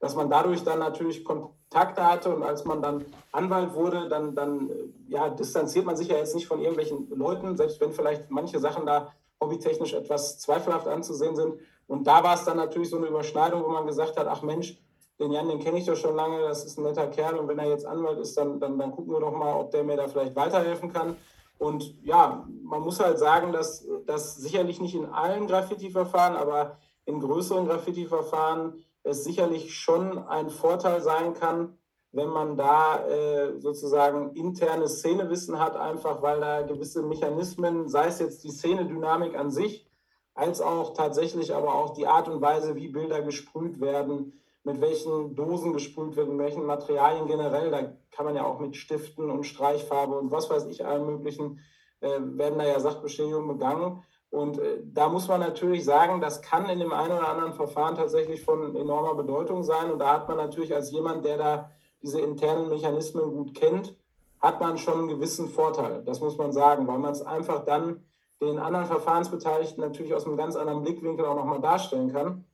dass 0.00 0.14
man 0.14 0.30
dadurch 0.30 0.62
dann 0.62 0.78
natürlich 0.78 1.24
Kontakte 1.24 2.06
hatte 2.06 2.34
und 2.34 2.42
als 2.42 2.64
man 2.64 2.80
dann 2.80 3.04
Anwalt 3.32 3.74
wurde, 3.74 4.08
dann, 4.08 4.34
dann 4.34 4.70
ja, 5.08 5.28
distanziert 5.28 5.84
man 5.84 5.96
sich 5.96 6.08
ja 6.08 6.16
jetzt 6.16 6.34
nicht 6.34 6.46
von 6.46 6.60
irgendwelchen 6.60 7.08
Leuten, 7.10 7.56
selbst 7.56 7.80
wenn 7.80 7.92
vielleicht 7.92 8.30
manche 8.30 8.60
Sachen 8.60 8.86
da 8.86 9.12
hobbytechnisch 9.40 9.94
etwas 9.94 10.38
zweifelhaft 10.38 10.88
anzusehen 10.88 11.36
sind. 11.36 11.54
Und 11.86 12.06
da 12.06 12.22
war 12.22 12.34
es 12.34 12.44
dann 12.44 12.56
natürlich 12.56 12.90
so 12.90 12.96
eine 12.96 13.06
Überschneidung, 13.06 13.64
wo 13.64 13.68
man 13.68 13.86
gesagt 13.86 14.18
hat, 14.18 14.26
ach 14.28 14.42
Mensch, 14.42 14.78
den 15.18 15.32
Jan, 15.32 15.48
den 15.48 15.58
kenne 15.58 15.78
ich 15.78 15.86
doch 15.86 15.96
schon 15.96 16.14
lange, 16.14 16.40
das 16.40 16.64
ist 16.64 16.78
ein 16.78 16.84
netter 16.84 17.08
Kerl 17.08 17.38
und 17.38 17.48
wenn 17.48 17.58
er 17.58 17.68
jetzt 17.68 17.86
Anwalt 17.86 18.18
ist, 18.18 18.36
dann, 18.36 18.60
dann, 18.60 18.78
dann 18.78 18.92
gucken 18.92 19.12
wir 19.12 19.20
doch 19.20 19.32
mal, 19.32 19.54
ob 19.54 19.72
der 19.72 19.82
mir 19.82 19.96
da 19.96 20.06
vielleicht 20.06 20.36
weiterhelfen 20.36 20.92
kann. 20.92 21.16
Und 21.58 21.96
ja, 22.04 22.46
man 22.62 22.82
muss 22.82 23.00
halt 23.00 23.18
sagen, 23.18 23.52
dass 23.52 23.84
das 24.06 24.36
sicherlich 24.36 24.80
nicht 24.80 24.94
in 24.94 25.06
allen 25.06 25.48
Graffiti-Verfahren, 25.48 26.36
aber 26.36 26.78
in 27.04 27.20
größeren 27.20 27.66
Graffiti-Verfahren 27.66 28.84
es 29.08 29.24
sicherlich 29.24 29.74
schon 29.74 30.18
ein 30.18 30.50
Vorteil 30.50 31.00
sein 31.00 31.34
kann, 31.34 31.78
wenn 32.12 32.28
man 32.28 32.56
da 32.56 33.06
äh, 33.06 33.60
sozusagen 33.60 34.34
internes 34.34 34.98
Szenewissen 34.98 35.58
hat, 35.58 35.76
einfach 35.76 36.22
weil 36.22 36.40
da 36.40 36.62
gewisse 36.62 37.02
Mechanismen, 37.02 37.88
sei 37.88 38.06
es 38.06 38.18
jetzt 38.18 38.44
die 38.44 38.50
Szenedynamik 38.50 39.36
an 39.36 39.50
sich, 39.50 39.86
als 40.34 40.60
auch 40.60 40.94
tatsächlich 40.94 41.54
aber 41.54 41.74
auch 41.74 41.94
die 41.94 42.06
Art 42.06 42.28
und 42.28 42.40
Weise, 42.40 42.76
wie 42.76 42.88
Bilder 42.88 43.22
gesprüht 43.22 43.80
werden, 43.80 44.40
mit 44.64 44.80
welchen 44.80 45.34
Dosen 45.34 45.72
gesprüht 45.72 46.16
werden, 46.16 46.36
mit 46.36 46.46
welchen 46.46 46.64
Materialien 46.64 47.26
generell, 47.26 47.70
da 47.70 47.92
kann 48.10 48.26
man 48.26 48.36
ja 48.36 48.44
auch 48.44 48.60
mit 48.60 48.76
Stiften 48.76 49.30
und 49.30 49.44
Streichfarbe 49.44 50.18
und 50.18 50.30
was 50.30 50.48
weiß 50.48 50.66
ich, 50.66 50.84
allen 50.86 51.06
möglichen, 51.06 51.60
äh, 52.00 52.20
werden 52.20 52.58
da 52.58 52.66
ja 52.66 52.80
Sachbeschädigungen 52.80 53.48
begangen. 53.48 54.02
Und 54.30 54.58
äh, 54.58 54.80
da 54.84 55.08
muss 55.08 55.28
man 55.28 55.40
natürlich 55.40 55.84
sagen, 55.84 56.20
das 56.20 56.42
kann 56.42 56.68
in 56.68 56.78
dem 56.78 56.92
einen 56.92 57.12
oder 57.12 57.28
anderen 57.28 57.54
Verfahren 57.54 57.96
tatsächlich 57.96 58.42
von 58.42 58.76
enormer 58.76 59.14
Bedeutung 59.14 59.62
sein. 59.62 59.90
Und 59.90 59.98
da 59.98 60.12
hat 60.12 60.28
man 60.28 60.36
natürlich 60.36 60.74
als 60.74 60.90
jemand, 60.90 61.24
der 61.24 61.38
da 61.38 61.70
diese 62.02 62.20
internen 62.20 62.68
Mechanismen 62.68 63.32
gut 63.32 63.54
kennt, 63.54 63.96
hat 64.40 64.60
man 64.60 64.78
schon 64.78 64.98
einen 64.98 65.08
gewissen 65.08 65.48
Vorteil. 65.48 66.02
Das 66.04 66.20
muss 66.20 66.36
man 66.36 66.52
sagen, 66.52 66.86
weil 66.86 66.98
man 66.98 67.12
es 67.12 67.22
einfach 67.22 67.64
dann 67.64 68.04
den 68.40 68.58
anderen 68.58 68.86
Verfahrensbeteiligten 68.86 69.82
natürlich 69.82 70.14
aus 70.14 70.26
einem 70.26 70.36
ganz 70.36 70.54
anderen 70.54 70.82
Blickwinkel 70.82 71.24
auch 71.24 71.34
nochmal 71.34 71.60
darstellen 71.60 72.12
kann. 72.12 72.44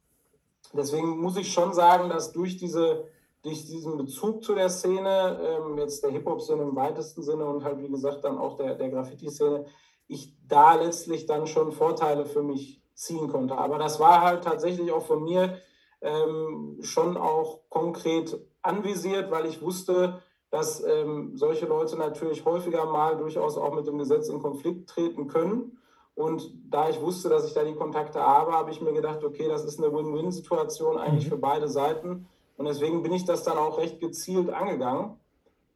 Deswegen 0.73 1.19
muss 1.19 1.37
ich 1.37 1.53
schon 1.53 1.75
sagen, 1.75 2.09
dass 2.09 2.33
durch, 2.33 2.57
diese, 2.57 3.05
durch 3.43 3.67
diesen 3.67 3.99
Bezug 3.99 4.43
zu 4.43 4.55
der 4.55 4.71
Szene, 4.71 5.39
ähm, 5.43 5.77
jetzt 5.77 6.03
der 6.03 6.11
Hip-Hop-Szene 6.11 6.63
im 6.63 6.75
weitesten 6.75 7.23
Sinne 7.23 7.45
und 7.45 7.65
halt 7.65 7.81
wie 7.81 7.89
gesagt 7.89 8.25
dann 8.25 8.39
auch 8.39 8.57
der, 8.57 8.75
der 8.77 8.89
Graffiti-Szene, 8.89 9.67
ich 10.07 10.35
da 10.47 10.75
letztlich 10.75 11.27
dann 11.27 11.47
schon 11.47 11.73
Vorteile 11.73 12.27
für 12.27 12.43
mich 12.43 12.83
ziehen 12.95 13.29
konnte. 13.29 13.57
Aber 13.57 13.79
das 13.79 13.99
war 14.01 14.23
halt 14.23 14.45
tatsächlich 14.45 14.93
auch 14.93 15.05
von 15.05 15.23
mir 15.25 15.59
ähm, 16.01 16.79
schon 16.83 17.17
auch 17.17 17.61
konkret 17.69 18.39
anvisiert, 18.63 19.31
weil 19.31 19.47
ich 19.47 19.63
wusste, 19.63 20.23
dass 20.51 20.85
ähm, 20.85 21.33
solche 21.35 21.67
Leute 21.67 21.97
natürlich 21.97 22.45
häufiger 22.45 22.87
mal 22.87 23.17
durchaus 23.17 23.59
auch 23.59 23.75
mit 23.75 23.87
dem 23.87 23.99
Gesetz 23.99 24.29
in 24.29 24.41
Konflikt 24.41 24.89
treten 24.89 25.27
können. 25.27 25.79
Und 26.15 26.53
da 26.71 26.89
ich 26.89 27.01
wusste, 27.01 27.29
dass 27.29 27.47
ich 27.47 27.55
da 27.55 27.65
die 27.65 27.75
Kontakte 27.75 28.21
habe, 28.21 28.53
habe 28.53 28.71
ich 28.71 28.81
mir 28.81 28.93
gedacht, 28.93 29.25
okay, 29.25 29.49
das 29.49 29.65
ist 29.65 29.83
eine 29.83 29.93
Win-Win-Situation 29.93 30.97
eigentlich 30.97 31.25
mhm. 31.25 31.31
für 31.31 31.39
beide 31.39 31.69
Seiten. 31.69 32.29
Und 32.57 32.67
deswegen 32.67 33.03
bin 33.03 33.13
ich 33.13 33.25
das 33.25 33.43
dann 33.43 33.59
auch 33.59 33.79
recht 33.79 33.99
gezielt 33.99 34.49
angegangen. 34.51 35.19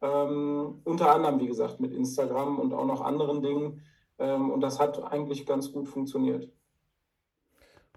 Ähm, 0.01 0.79
unter 0.85 1.13
anderem, 1.13 1.41
wie 1.41 1.47
gesagt, 1.47 1.81
mit 1.81 1.91
Instagram 1.91 2.57
und 2.57 2.73
auch 2.73 2.85
noch 2.85 3.01
anderen 3.01 3.41
Dingen, 3.41 3.81
und 4.25 4.61
das 4.61 4.79
hat 4.79 5.01
eigentlich 5.11 5.45
ganz 5.45 5.71
gut 5.71 5.87
funktioniert. 5.87 6.49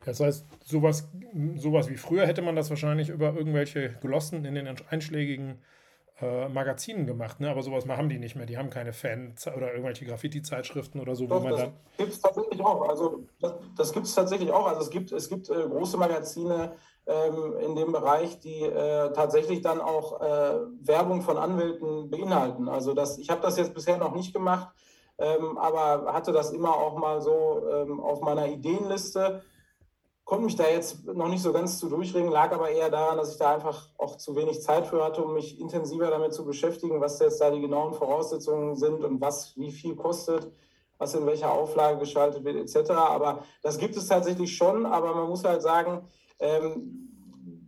Das 0.05 0.21
heißt, 0.21 0.47
sowas, 0.65 1.09
sowas 1.57 1.89
wie 1.89 1.97
früher 1.97 2.27
hätte 2.27 2.43
man 2.43 2.57
das 2.57 2.71
wahrscheinlich 2.71 3.09
über 3.09 3.35
irgendwelche 3.35 3.91
Glossen 4.01 4.45
in 4.45 4.55
den 4.55 4.69
einschlägigen 4.91 5.61
äh, 6.21 6.49
Magazinen 6.49 7.07
gemacht, 7.07 7.41
ne? 7.41 7.51
aber 7.51 7.63
sowas 7.63 7.87
haben 7.87 8.09
die 8.09 8.19
nicht 8.19 8.37
mehr. 8.37 8.47
Die 8.47 8.59
haben 8.59 8.71
keine 8.71 8.93
Fan- 8.93 9.35
oder 9.57 9.73
irgendwelche 9.73 10.05
Graffiti-Zeitschriften 10.05 11.01
oder 11.01 11.15
so, 11.15 11.27
Doch, 11.27 11.41
wo 11.41 11.49
man 11.49 11.53
das 11.53 11.71
gibt 11.97 12.13
es 12.13 12.21
tatsächlich 12.21 12.61
auch. 12.61 12.89
Also 12.89 13.25
das, 13.41 13.55
das 13.77 13.93
gibt 13.93 14.07
es 14.07 14.15
tatsächlich 14.15 14.51
auch. 14.51 14.67
Also 14.67 14.83
es 14.83 14.91
gibt, 14.91 15.13
es 15.13 15.29
gibt 15.29 15.49
äh, 15.51 15.69
große 15.69 15.97
Magazine 15.97 16.73
ähm, 17.07 17.55
in 17.61 17.77
dem 17.77 17.93
Bereich, 17.93 18.41
die 18.41 18.63
äh, 18.63 19.13
tatsächlich 19.13 19.63
dann 19.63 19.81
auch 19.81 20.21
äh, 20.21 20.61
Werbung 20.81 21.23
von 21.23 21.37
Anwälten 21.37 22.11
beinhalten. 22.11 22.69
Also 22.69 22.93
das, 22.93 23.19
ich 23.19 23.31
habe 23.31 23.41
das 23.41 23.57
jetzt 23.57 23.75
bisher 23.75 23.99
noch 23.99 24.15
nicht 24.15 24.33
gemacht 24.33 24.69
ähm, 25.19 25.59
aber 25.59 26.13
hatte 26.13 26.33
das 26.33 26.51
immer 26.51 26.77
auch 26.77 26.97
mal 26.97 27.21
so 27.21 27.63
ähm, 27.71 28.01
auf 28.01 28.21
meiner 28.21 28.49
Ideenliste. 28.49 29.43
Konnte 30.25 30.45
mich 30.45 30.57
da 30.57 30.69
jetzt 30.69 31.05
noch 31.05 31.29
nicht 31.29 31.43
so 31.43 31.53
ganz 31.53 31.79
zu 31.79 31.89
durchringen, 31.89 32.31
lag 32.31 32.53
aber 32.53 32.71
eher 32.71 32.91
daran, 32.91 33.19
dass 33.19 33.33
ich 33.33 33.39
da 33.39 33.55
einfach 33.55 33.89
auch 33.99 34.17
zu 34.17 34.37
wenig 34.37 34.63
Zeit 34.63 34.87
für 34.87 35.05
hatte, 35.05 35.23
um 35.23 35.35
mich 35.35 35.61
intensiver 35.61 36.11
damit 36.11 36.33
zu 36.33 36.45
beschäftigen, 36.45 37.01
was 37.01 37.19
jetzt 37.19 37.41
da 37.41 37.51
die 37.51 37.61
genauen 37.61 37.93
Voraussetzungen 37.93 38.77
sind 38.77 39.05
und 39.05 39.21
was 39.21 39.57
wie 39.57 39.73
viel 39.73 39.97
kostet, 39.97 40.51
was 40.99 41.15
in 41.15 41.27
welcher 41.27 41.53
Auflage 41.53 41.99
geschaltet 41.99 42.45
wird, 42.45 42.57
etc. 42.57 42.91
Aber 42.93 43.45
das 43.63 43.79
gibt 43.79 43.97
es 43.97 44.07
tatsächlich 44.07 44.57
schon, 44.57 44.87
aber 44.87 45.15
man 45.15 45.29
muss 45.29 45.45
halt 45.45 45.63
sagen, 45.63 46.09
ähm, 46.39 47.03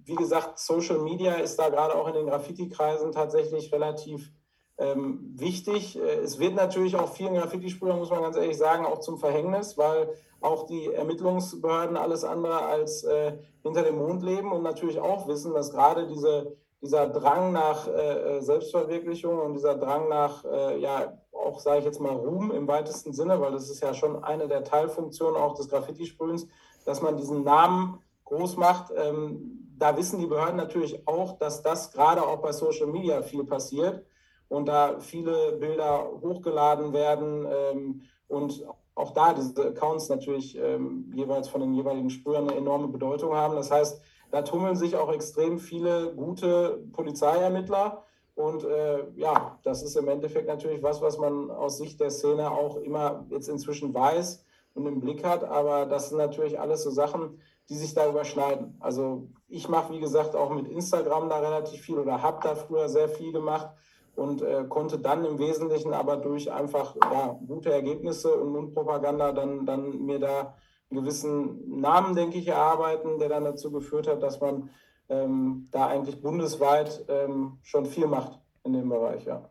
wie 0.04 0.14
gesagt, 0.14 0.58
Social 0.58 0.98
Media 0.98 1.34
ist 1.34 1.58
da 1.58 1.68
gerade 1.68 1.94
auch 1.94 2.06
in 2.08 2.14
den 2.14 2.26
Graffiti-Kreisen 2.26 3.12
tatsächlich 3.12 3.72
relativ 3.72 4.30
ähm, 4.78 5.35
wichtig. 5.37 5.99
Äh, 5.99 6.21
es 6.21 6.38
wird 6.38 6.54
natürlich 6.54 6.97
auch 6.97 7.12
vielen 7.12 7.35
Graffiti-Sprühern, 7.35 7.99
muss 7.99 8.11
man 8.11 8.23
ganz 8.23 8.37
ehrlich 8.37 8.59
sagen, 8.59 8.85
auch 8.85 9.00
zum 9.00 9.19
Verhängnis, 9.19 9.78
weil 9.78 10.14
auch 10.40 10.66
die 10.66 10.93
Ermittlungsbehörden 10.93 11.97
alles 11.97 12.25
andere 12.25 12.62
als 12.62 13.04
äh, 13.04 13.38
hinter 13.62 13.83
dem 13.83 13.97
Mond 13.97 14.23
leben 14.23 14.52
und 14.52 14.62
natürlich 14.62 15.00
auch 15.00 15.26
wissen, 15.26 15.54
dass 15.54 15.71
gerade 15.71 16.07
diese, 16.07 16.57
dieser 16.83 17.09
Drang 17.09 17.52
nach 17.52 17.88
äh, 17.88 18.38
äh 18.38 18.43
Selbstverwirklichung 18.43 19.38
und 19.38 19.54
dieser 19.54 19.76
Drang 19.76 20.09
nach, 20.09 20.45
äh, 20.45 20.78
ja, 20.78 21.19
auch 21.33 21.61
sage 21.61 21.81
ich 21.81 21.85
jetzt 21.85 22.00
mal 22.00 22.12
Ruhm 22.12 22.50
im 22.50 22.69
weitesten 22.69 23.12
Sinne, 23.12 23.40
weil 23.40 23.52
das 23.52 23.71
ist 23.71 23.83
ja 23.83 23.95
schon 23.95 24.23
eine 24.23 24.49
der 24.49 24.64
Teilfunktionen 24.64 25.40
auch 25.40 25.54
des 25.54 25.69
Graffiti-Sprühens, 25.69 26.47
dass 26.85 27.00
man 27.00 27.16
diesen 27.16 27.45
Namen 27.45 28.00
groß 28.25 28.57
macht. 28.57 28.93
Ähm, 28.97 29.75
da 29.78 29.97
wissen 29.97 30.19
die 30.19 30.26
Behörden 30.26 30.57
natürlich 30.57 31.07
auch, 31.07 31.38
dass 31.38 31.62
das 31.62 31.93
gerade 31.93 32.23
auch 32.23 32.38
bei 32.38 32.52
Social 32.52 32.87
Media 32.87 33.23
viel 33.23 33.45
passiert 33.45 34.04
und 34.48 34.66
da 34.66 34.98
viele 35.00 35.52
Bilder 35.52 36.10
hochgeladen 36.20 36.92
werden 36.92 37.46
ähm, 37.50 38.02
und 38.28 38.64
auch 38.94 39.10
da 39.10 39.32
diese 39.32 39.68
Accounts 39.68 40.08
natürlich 40.08 40.56
ähm, 40.56 41.10
jeweils 41.14 41.48
von 41.48 41.60
den 41.60 41.74
jeweiligen 41.74 42.10
Sprühern 42.10 42.48
eine 42.48 42.58
enorme 42.58 42.88
Bedeutung 42.88 43.34
haben. 43.34 43.56
Das 43.56 43.70
heißt, 43.70 44.00
da 44.30 44.42
tummeln 44.42 44.76
sich 44.76 44.96
auch 44.96 45.12
extrem 45.12 45.58
viele 45.58 46.14
gute 46.14 46.84
Polizeiermittler. 46.92 48.04
Und 48.34 48.64
äh, 48.64 49.04
ja, 49.16 49.58
das 49.62 49.82
ist 49.82 49.96
im 49.96 50.08
Endeffekt 50.08 50.48
natürlich 50.48 50.82
was, 50.82 51.00
was 51.00 51.18
man 51.18 51.50
aus 51.50 51.78
Sicht 51.78 52.00
der 52.00 52.10
Szene 52.10 52.50
auch 52.50 52.76
immer 52.76 53.26
jetzt 53.30 53.48
inzwischen 53.48 53.94
weiß 53.94 54.44
und 54.74 54.86
im 54.86 55.00
Blick 55.00 55.24
hat. 55.24 55.44
Aber 55.44 55.86
das 55.86 56.08
sind 56.08 56.18
natürlich 56.18 56.58
alles 56.58 56.82
so 56.82 56.90
Sachen, 56.90 57.40
die 57.68 57.76
sich 57.76 57.94
da 57.94 58.08
überschneiden. 58.08 58.76
Also 58.80 59.28
ich 59.48 59.68
mache, 59.68 59.92
wie 59.92 60.00
gesagt, 60.00 60.34
auch 60.34 60.50
mit 60.50 60.68
Instagram 60.68 61.28
da 61.28 61.38
relativ 61.38 61.80
viel 61.80 61.98
oder 61.98 62.22
habe 62.22 62.40
da 62.42 62.54
früher 62.54 62.88
sehr 62.88 63.08
viel 63.08 63.32
gemacht 63.32 63.70
und 64.16 64.42
äh, 64.42 64.64
konnte 64.68 64.99
dann 64.99 65.25
im 65.25 65.38
Wesentlichen 65.38 65.92
aber 65.92 66.16
durch 66.16 66.52
einfach 66.52 66.97
ja, 67.02 67.38
gute 67.47 67.73
Ergebnisse 67.73 68.35
und 68.35 68.52
Mundpropaganda 68.52 69.33
dann, 69.33 69.66
dann 69.66 70.04
mir 70.04 70.18
da 70.18 70.54
einen 70.90 71.00
gewissen 71.00 71.80
Namen, 71.80 72.14
denke 72.14 72.38
ich, 72.38 72.49
erarbeiten, 72.49 73.18
der 73.18 73.28
dann 73.28 73.44
dazu 73.44 73.71
geführt 73.71 74.06
hat, 74.06 74.23
dass 74.23 74.40
man 74.40 74.71
ähm, 75.09 75.68
da 75.71 75.88
eigentlich 75.88 76.21
bundesweit 76.21 77.04
ähm, 77.09 77.59
schon 77.62 77.87
viel 77.87 78.06
macht 78.06 78.40
in 78.64 78.73
dem 78.73 78.88
Bereich, 78.88 79.25
ja. 79.25 79.50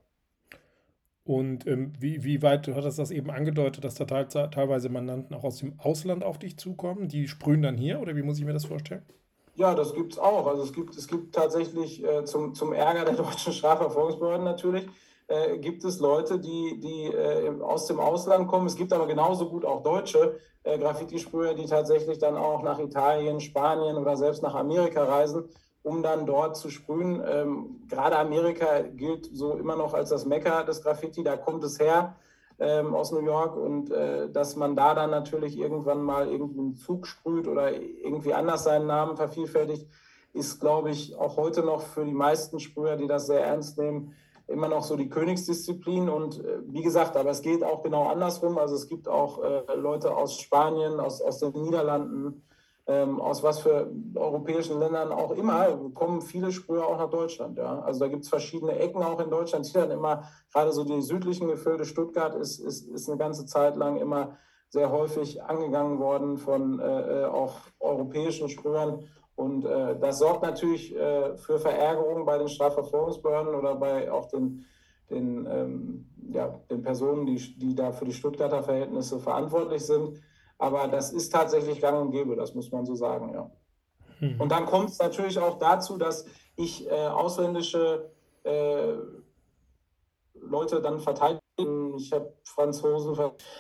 Und 1.26 1.66
ähm, 1.68 1.94
wie, 2.00 2.24
wie 2.24 2.42
weit, 2.42 2.68
du 2.68 2.76
hattest 2.76 3.00
das 3.00 3.10
eben 3.10 3.32
angedeutet, 3.32 3.84
dass 3.86 3.96
da 3.96 4.06
teilweise 4.06 4.90
Mandanten 4.90 5.34
auch 5.36 5.46
aus 5.46 5.60
dem 5.60 5.80
Ausland 5.80 6.24
auf 6.24 6.38
dich 6.38 6.58
zukommen? 6.58 7.08
Die 7.08 7.30
sprühen 7.30 7.62
dann 7.62 7.78
hier 7.78 8.02
oder 8.02 8.16
wie 8.16 8.24
muss 8.24 8.40
ich 8.40 8.46
mir 8.46 8.52
das 8.52 8.66
vorstellen? 8.66 9.04
Ja, 9.56 9.76
das 9.76 9.94
gibt 9.94 10.14
es 10.14 10.20
auch. 10.20 10.48
Also 10.48 10.64
es 10.64 10.74
gibt, 10.74 10.96
es 10.98 11.08
gibt 11.08 11.36
tatsächlich 11.36 12.04
äh, 12.04 12.26
zum, 12.26 12.56
zum 12.56 12.74
Ärger 12.74 13.06
der 13.06 13.14
deutschen 13.24 13.54
Strafverfolgungsbehörden 13.54 14.44
natürlich, 14.44 14.88
äh, 15.28 15.58
gibt 15.60 15.84
es 15.84 16.00
Leute, 16.00 16.40
die, 16.40 16.80
die 16.80 17.06
äh, 17.06 17.62
aus 17.62 17.88
dem 17.88 18.00
Ausland 18.00 18.48
kommen. 18.48 18.68
Es 18.68 18.76
gibt 18.76 18.94
aber 18.94 19.08
genauso 19.08 19.50
gut 19.50 19.66
auch 19.66 19.84
deutsche 19.84 20.40
äh, 20.64 20.78
Graffiti-Sprüher, 20.78 21.54
die 21.54 21.66
tatsächlich 21.66 22.18
dann 22.18 22.36
auch 22.36 22.64
nach 22.64 22.80
Italien, 22.80 23.40
Spanien 23.40 23.98
oder 23.98 24.18
selbst 24.18 24.42
nach 24.42 24.56
Amerika 24.56 25.04
reisen 25.04 25.50
um 25.84 26.02
dann 26.02 26.26
dort 26.26 26.58
zu 26.58 26.70
sprühen. 26.70 27.22
Ähm, 27.28 27.82
gerade 27.88 28.18
Amerika 28.18 28.82
gilt 28.82 29.30
so 29.34 29.54
immer 29.58 29.76
noch 29.76 29.94
als 29.94 30.10
das 30.10 30.26
Mekka 30.26 30.64
des 30.64 30.82
Graffiti, 30.82 31.24
da 31.24 31.38
kommt 31.38 31.64
es 31.64 31.80
her 31.80 32.16
ähm, 32.60 32.94
aus 32.94 33.12
New 33.12 33.22
York 33.22 33.56
und 33.58 33.92
äh, 33.92 34.30
dass 34.30 34.56
man 34.56 34.76
da 34.76 34.94
dann 34.94 35.12
natürlich 35.12 35.58
irgendwann 35.58 36.02
mal 36.02 36.28
irgendeinen 36.28 36.76
Zug 36.76 37.08
sprüht 37.08 37.48
oder 37.48 37.72
irgendwie 37.74 38.34
anders 38.34 38.64
seinen 38.64 38.88
Namen 38.88 39.18
vervielfältigt, 39.18 39.88
ist, 40.34 40.60
glaube 40.60 40.90
ich, 40.90 41.16
auch 41.16 41.38
heute 41.38 41.62
noch 41.62 41.82
für 41.82 42.06
die 42.06 42.14
meisten 42.14 42.60
Sprüher, 42.60 42.96
die 42.96 43.08
das 43.08 43.28
sehr 43.28 43.46
ernst 43.46 43.78
nehmen, 43.78 44.14
immer 44.48 44.68
noch 44.68 44.84
so 44.84 44.96
die 44.96 45.10
Königsdisziplin. 45.10 46.10
Und 46.10 46.44
äh, 46.44 46.60
wie 46.66 46.82
gesagt, 46.82 47.16
aber 47.16 47.30
es 47.30 47.42
geht 47.42 47.64
auch 47.64 47.84
genau 47.84 48.08
andersrum. 48.10 48.58
Also 48.58 48.76
es 48.76 48.88
gibt 48.88 49.08
auch 49.08 49.44
äh, 49.44 49.76
Leute 49.76 50.16
aus 50.16 50.40
Spanien, 50.40 51.00
aus, 51.00 51.22
aus 51.22 51.40
den 51.40 51.52
Niederlanden, 51.54 52.44
ähm, 52.86 53.22
aus 53.22 53.44
was 53.44 53.60
für 53.60 53.90
europäischen 54.16 54.80
Ländern 54.80 55.12
auch 55.12 55.32
immer, 55.32 55.80
kommen 55.94 56.22
viele 56.22 56.52
Sprüher 56.52 56.86
auch 56.86 56.98
nach 56.98 57.10
Deutschland. 57.10 57.58
Ja? 57.58 57.80
Also 57.80 58.02
da 58.02 58.08
gibt 58.08 58.24
es 58.24 58.30
verschiedene 58.30 58.78
Ecken 58.78 59.02
auch 59.02 59.20
in 59.20 59.30
Deutschland, 59.30 59.68
die 59.68 59.74
dann 59.74 59.92
immer, 59.92 60.24
gerade 60.52 60.72
so 60.74 60.84
die 60.84 61.02
südlichen 61.02 61.48
Gefilde, 61.48 61.86
Stuttgart 61.86 62.36
ist, 62.36 62.60
ist, 62.60 62.90
ist 62.90 63.08
eine 63.08 63.18
ganze 63.18 63.46
Zeit 63.46 63.78
lang 63.78 63.98
immer 63.98 64.38
sehr 64.70 64.92
häufig 64.92 65.42
angegangen 65.44 66.00
worden 66.00 66.38
von 66.38 66.80
äh, 66.80 67.22
äh 67.24 67.26
auch 67.26 67.60
europäischen 67.80 68.50
Sprühern. 68.50 69.08
Und 69.36 69.66
äh, 69.66 69.98
das 70.00 70.20
sorgt 70.20 70.44
natürlich 70.44 70.96
äh, 70.96 71.38
für 71.38 71.60
Verärgerung 71.60 72.26
bei 72.26 72.38
den 72.38 72.50
Strafverfolgungsbehörden 72.50 73.56
oder 73.56 73.76
bei 73.76 74.12
auch 74.12 74.26
den, 74.26 74.66
den, 75.10 75.48
ähm, 75.50 76.06
ja, 76.32 76.60
den 76.70 76.84
Personen, 76.84 77.26
die, 77.26 77.38
die 77.58 77.76
da 77.76 77.92
für 77.92 78.06
die 78.06 78.14
Stuttgarter 78.14 78.62
Verhältnisse 78.62 79.20
verantwortlich 79.20 79.86
sind. 79.86 80.20
Aber 80.64 80.88
das 80.88 81.12
ist 81.12 81.30
tatsächlich 81.30 81.82
gang 81.82 82.02
und 82.02 82.12
gäbe, 82.12 82.38
das 82.38 82.56
muss 82.56 82.72
man 82.72 82.86
so 82.86 82.96
sagen, 82.96 83.34
ja. 83.34 83.52
Mhm. 84.22 84.40
Und 84.40 84.50
dann 84.50 84.66
kommt 84.66 84.92
es 84.92 84.98
natürlich 84.98 85.38
auch 85.38 85.60
dazu, 85.60 85.98
dass 85.98 86.26
ich 86.56 86.90
äh, 86.90 87.08
ausländische 87.08 88.10
äh, 88.44 88.94
Leute 90.36 90.82
dann 90.82 91.02
verteidige. 91.02 91.42
Ich 91.98 92.14
habe 92.14 92.34
Franzosen. 92.46 93.14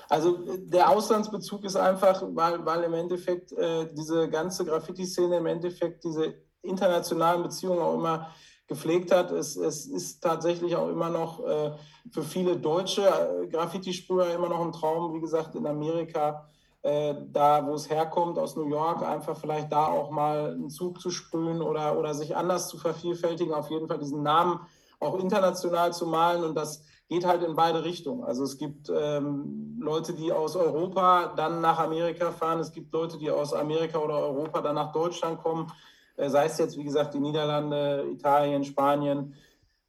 Also 0.07 0.37
der 0.59 0.89
Auslandsbezug 0.89 1.65
ist 1.65 1.75
einfach, 1.75 2.23
weil, 2.29 2.65
weil 2.65 2.83
im 2.83 2.93
Endeffekt 2.93 3.51
äh, 3.51 3.93
diese 3.93 4.29
ganze 4.29 4.63
Graffiti-Szene 4.63 5.37
im 5.39 5.45
Endeffekt 5.45 6.05
diese 6.05 6.35
internationalen 6.61 7.43
Beziehungen 7.43 7.81
auch 7.81 7.95
immer 7.95 8.29
gepflegt 8.67 9.11
hat. 9.11 9.29
Es, 9.31 9.57
es 9.57 9.87
ist 9.87 10.21
tatsächlich 10.23 10.77
auch 10.77 10.87
immer 10.87 11.09
noch 11.09 11.45
äh, 11.45 11.71
für 12.13 12.23
viele 12.23 12.55
deutsche 12.55 13.05
äh, 13.05 13.47
Graffiti-Sprüher 13.47 14.33
immer 14.33 14.47
noch 14.47 14.61
ein 14.61 14.71
Traum, 14.71 15.13
wie 15.13 15.21
gesagt, 15.21 15.53
in 15.55 15.67
Amerika 15.67 16.49
äh, 16.83 17.15
da, 17.31 17.65
wo 17.65 17.73
es 17.73 17.89
herkommt, 17.89 18.37
aus 18.37 18.55
New 18.55 18.67
York, 18.67 19.03
einfach 19.03 19.37
vielleicht 19.37 19.71
da 19.71 19.87
auch 19.87 20.11
mal 20.11 20.51
einen 20.51 20.69
Zug 20.69 20.99
zu 20.99 21.09
sprühen 21.09 21.61
oder, 21.61 21.97
oder 21.97 22.13
sich 22.13 22.35
anders 22.35 22.67
zu 22.67 22.77
vervielfältigen, 22.77 23.53
auf 23.53 23.69
jeden 23.69 23.87
Fall 23.87 23.99
diesen 23.99 24.21
Namen 24.21 24.59
auch 24.99 25.17
international 25.19 25.93
zu 25.93 26.07
malen 26.07 26.43
und 26.43 26.55
das 26.55 26.83
geht 27.09 27.25
halt 27.25 27.43
in 27.43 27.55
beide 27.55 27.83
Richtungen. 27.83 28.23
Also 28.23 28.43
es 28.43 28.57
gibt 28.57 28.91
ähm, 28.93 29.77
Leute, 29.79 30.13
die 30.13 30.31
aus 30.31 30.55
Europa 30.55 31.33
dann 31.35 31.61
nach 31.61 31.79
Amerika 31.79 32.31
fahren, 32.31 32.59
es 32.59 32.71
gibt 32.71 32.93
Leute, 32.93 33.17
die 33.17 33.29
aus 33.29 33.53
Amerika 33.53 33.99
oder 33.99 34.19
Europa 34.19 34.61
dann 34.61 34.75
nach 34.75 34.91
Deutschland 34.91 35.41
kommen, 35.41 35.71
äh, 36.17 36.29
sei 36.29 36.45
es 36.45 36.57
jetzt, 36.57 36.77
wie 36.77 36.83
gesagt, 36.83 37.13
die 37.13 37.19
Niederlande, 37.19 38.05
Italien, 38.11 38.63
Spanien. 38.63 39.35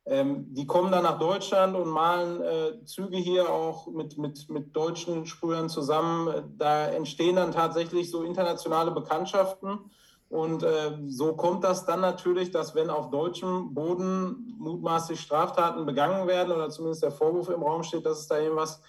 Ähm, 0.06 0.52
die 0.52 0.66
kommen 0.66 0.92
dann 0.92 1.04
nach 1.04 1.18
Deutschland 1.18 1.74
und 1.76 1.88
malen 1.88 2.42
äh, 2.42 2.84
Züge 2.84 3.16
hier 3.16 3.48
auch 3.50 3.86
mit, 3.86 4.18
mit, 4.18 4.50
mit 4.50 4.76
deutschen 4.76 5.24
Sprühern 5.24 5.70
zusammen. 5.70 6.54
Da 6.58 6.88
entstehen 6.88 7.36
dann 7.36 7.52
tatsächlich 7.52 8.10
so 8.10 8.22
internationale 8.22 8.90
Bekanntschaften. 8.90 9.90
Und 10.28 10.62
äh, 10.62 10.98
so 11.06 11.34
kommt 11.34 11.64
das 11.64 11.86
dann 11.86 12.00
natürlich, 12.00 12.50
dass 12.50 12.74
wenn 12.74 12.90
auf 12.90 13.10
deutschem 13.10 13.72
Boden 13.72 14.56
mutmaßlich 14.58 15.20
Straftaten 15.20 15.86
begangen 15.86 16.26
werden 16.26 16.52
oder 16.52 16.68
zumindest 16.70 17.02
der 17.02 17.12
Vorwurf 17.12 17.48
im 17.48 17.62
Raum 17.62 17.82
steht, 17.82 18.04
dass 18.04 18.20
es 18.20 18.26
da 18.26 18.38
irgendwas 18.38 18.82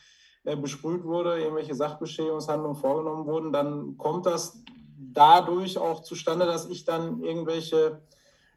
äh, 0.44 0.56
besprüht 0.58 1.04
wurde, 1.04 1.40
irgendwelche 1.40 1.76
Sachbeschädigungshandlungen 1.76 2.76
vorgenommen 2.76 3.26
wurden, 3.26 3.54
dann 3.54 3.98
kommt 3.98 4.26
das 4.26 4.64
dadurch 4.98 5.78
auch 5.78 6.02
zustande, 6.02 6.46
dass 6.46 6.68
ich 6.68 6.84
dann 6.84 7.22
irgendwelche 7.22 8.02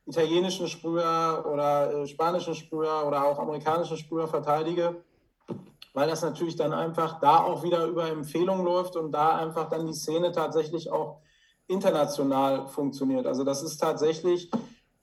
italienischen 0.08 0.68
Sprüher 0.68 1.44
oder 1.52 1.92
äh, 1.92 2.06
spanischen 2.06 2.54
Sprüher 2.54 3.06
oder 3.06 3.26
auch 3.26 3.38
amerikanischen 3.38 3.98
Sprüher 3.98 4.26
verteidige, 4.26 5.02
weil 5.92 6.09
das 6.09 6.22
natürlich 6.22 6.56
dann 6.56 6.72
einfach 6.72 7.20
da 7.20 7.38
auch 7.44 7.62
wieder 7.62 7.85
über 7.85 8.09
Empfehlungen 8.09 8.64
läuft 8.64 8.96
und 8.96 9.12
da 9.12 9.37
einfach 9.37 9.68
dann 9.68 9.87
die 9.87 9.92
Szene 9.92 10.33
tatsächlich 10.33 10.90
auch 10.90 11.20
international 11.66 12.66
funktioniert. 12.68 13.26
Also 13.26 13.44
das 13.44 13.62
ist 13.62 13.76
tatsächlich 13.76 14.50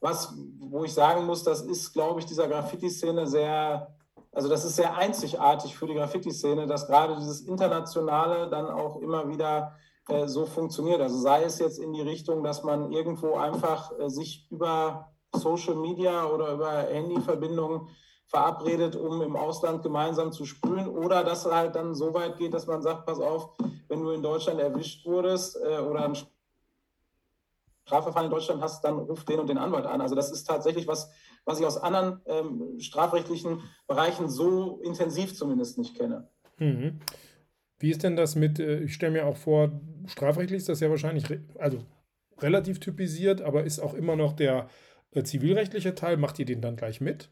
was, 0.00 0.34
wo 0.58 0.84
ich 0.84 0.92
sagen 0.92 1.24
muss, 1.24 1.42
das 1.42 1.62
ist, 1.62 1.92
glaube 1.92 2.20
ich, 2.20 2.26
dieser 2.26 2.48
Graffiti-Szene 2.48 3.26
sehr, 3.26 3.94
also 4.32 4.48
das 4.48 4.64
ist 4.64 4.76
sehr 4.76 4.96
einzigartig 4.96 5.76
für 5.76 5.86
die 5.86 5.94
Graffiti-Szene, 5.94 6.66
dass 6.66 6.86
gerade 6.86 7.16
dieses 7.16 7.42
Internationale 7.42 8.48
dann 8.48 8.66
auch 8.66 9.00
immer 9.00 9.28
wieder 9.28 9.74
äh, 10.08 10.28
so 10.28 10.46
funktioniert. 10.46 11.00
Also 11.00 11.18
sei 11.18 11.44
es 11.44 11.58
jetzt 11.58 11.78
in 11.78 11.92
die 11.92 12.02
Richtung, 12.02 12.44
dass 12.44 12.62
man 12.62 12.92
irgendwo 12.92 13.34
einfach 13.34 13.92
äh, 13.98 14.08
sich 14.08 14.46
über 14.50 15.12
Social 15.34 15.74
Media 15.74 16.26
oder 16.26 16.52
über 16.52 16.72
Handyverbindungen 16.82 17.88
verabredet, 18.26 18.96
um 18.96 19.22
im 19.22 19.36
Ausland 19.36 19.82
gemeinsam 19.82 20.32
zu 20.32 20.44
sprühen 20.44 20.88
oder 20.88 21.24
dass 21.24 21.46
es 21.46 21.52
halt 21.52 21.76
dann 21.76 21.94
so 21.94 22.12
weit 22.14 22.38
geht, 22.38 22.54
dass 22.54 22.66
man 22.66 22.82
sagt, 22.82 23.06
pass 23.06 23.20
auf, 23.20 23.50
wenn 23.88 24.02
du 24.02 24.10
in 24.10 24.22
Deutschland 24.22 24.60
erwischt 24.60 25.06
wurdest 25.06 25.56
äh, 25.56 25.78
oder 25.78 26.04
ein 26.04 26.16
Strafverfahren 27.84 28.26
in 28.26 28.32
Deutschland 28.32 28.62
hast, 28.62 28.84
dann 28.84 28.98
ruf 28.98 29.24
den 29.24 29.38
und 29.38 29.48
den 29.48 29.58
Anwalt 29.58 29.86
an. 29.86 30.00
Also 30.00 30.16
das 30.16 30.32
ist 30.32 30.44
tatsächlich 30.44 30.88
was, 30.88 31.10
was 31.44 31.60
ich 31.60 31.66
aus 31.66 31.78
anderen 31.78 32.20
ähm, 32.26 32.80
strafrechtlichen 32.80 33.62
Bereichen 33.86 34.28
so 34.28 34.80
intensiv 34.82 35.36
zumindest 35.36 35.78
nicht 35.78 35.96
kenne. 35.96 36.28
Mhm. 36.58 37.00
Wie 37.78 37.90
ist 37.90 38.02
denn 38.02 38.16
das 38.16 38.34
mit, 38.34 38.58
äh, 38.58 38.80
ich 38.80 38.94
stelle 38.94 39.12
mir 39.12 39.26
auch 39.26 39.36
vor, 39.36 39.70
strafrechtlich 40.06 40.58
ist 40.58 40.68
das 40.68 40.80
ja 40.80 40.90
wahrscheinlich, 40.90 41.24
also 41.58 41.78
relativ 42.38 42.80
typisiert, 42.80 43.42
aber 43.42 43.64
ist 43.64 43.80
auch 43.80 43.94
immer 43.94 44.16
noch 44.16 44.32
der 44.32 44.68
äh, 45.12 45.22
zivilrechtliche 45.22 45.94
Teil, 45.94 46.16
macht 46.16 46.38
ihr 46.38 46.46
den 46.46 46.60
dann 46.60 46.76
gleich 46.76 47.00
mit? 47.00 47.30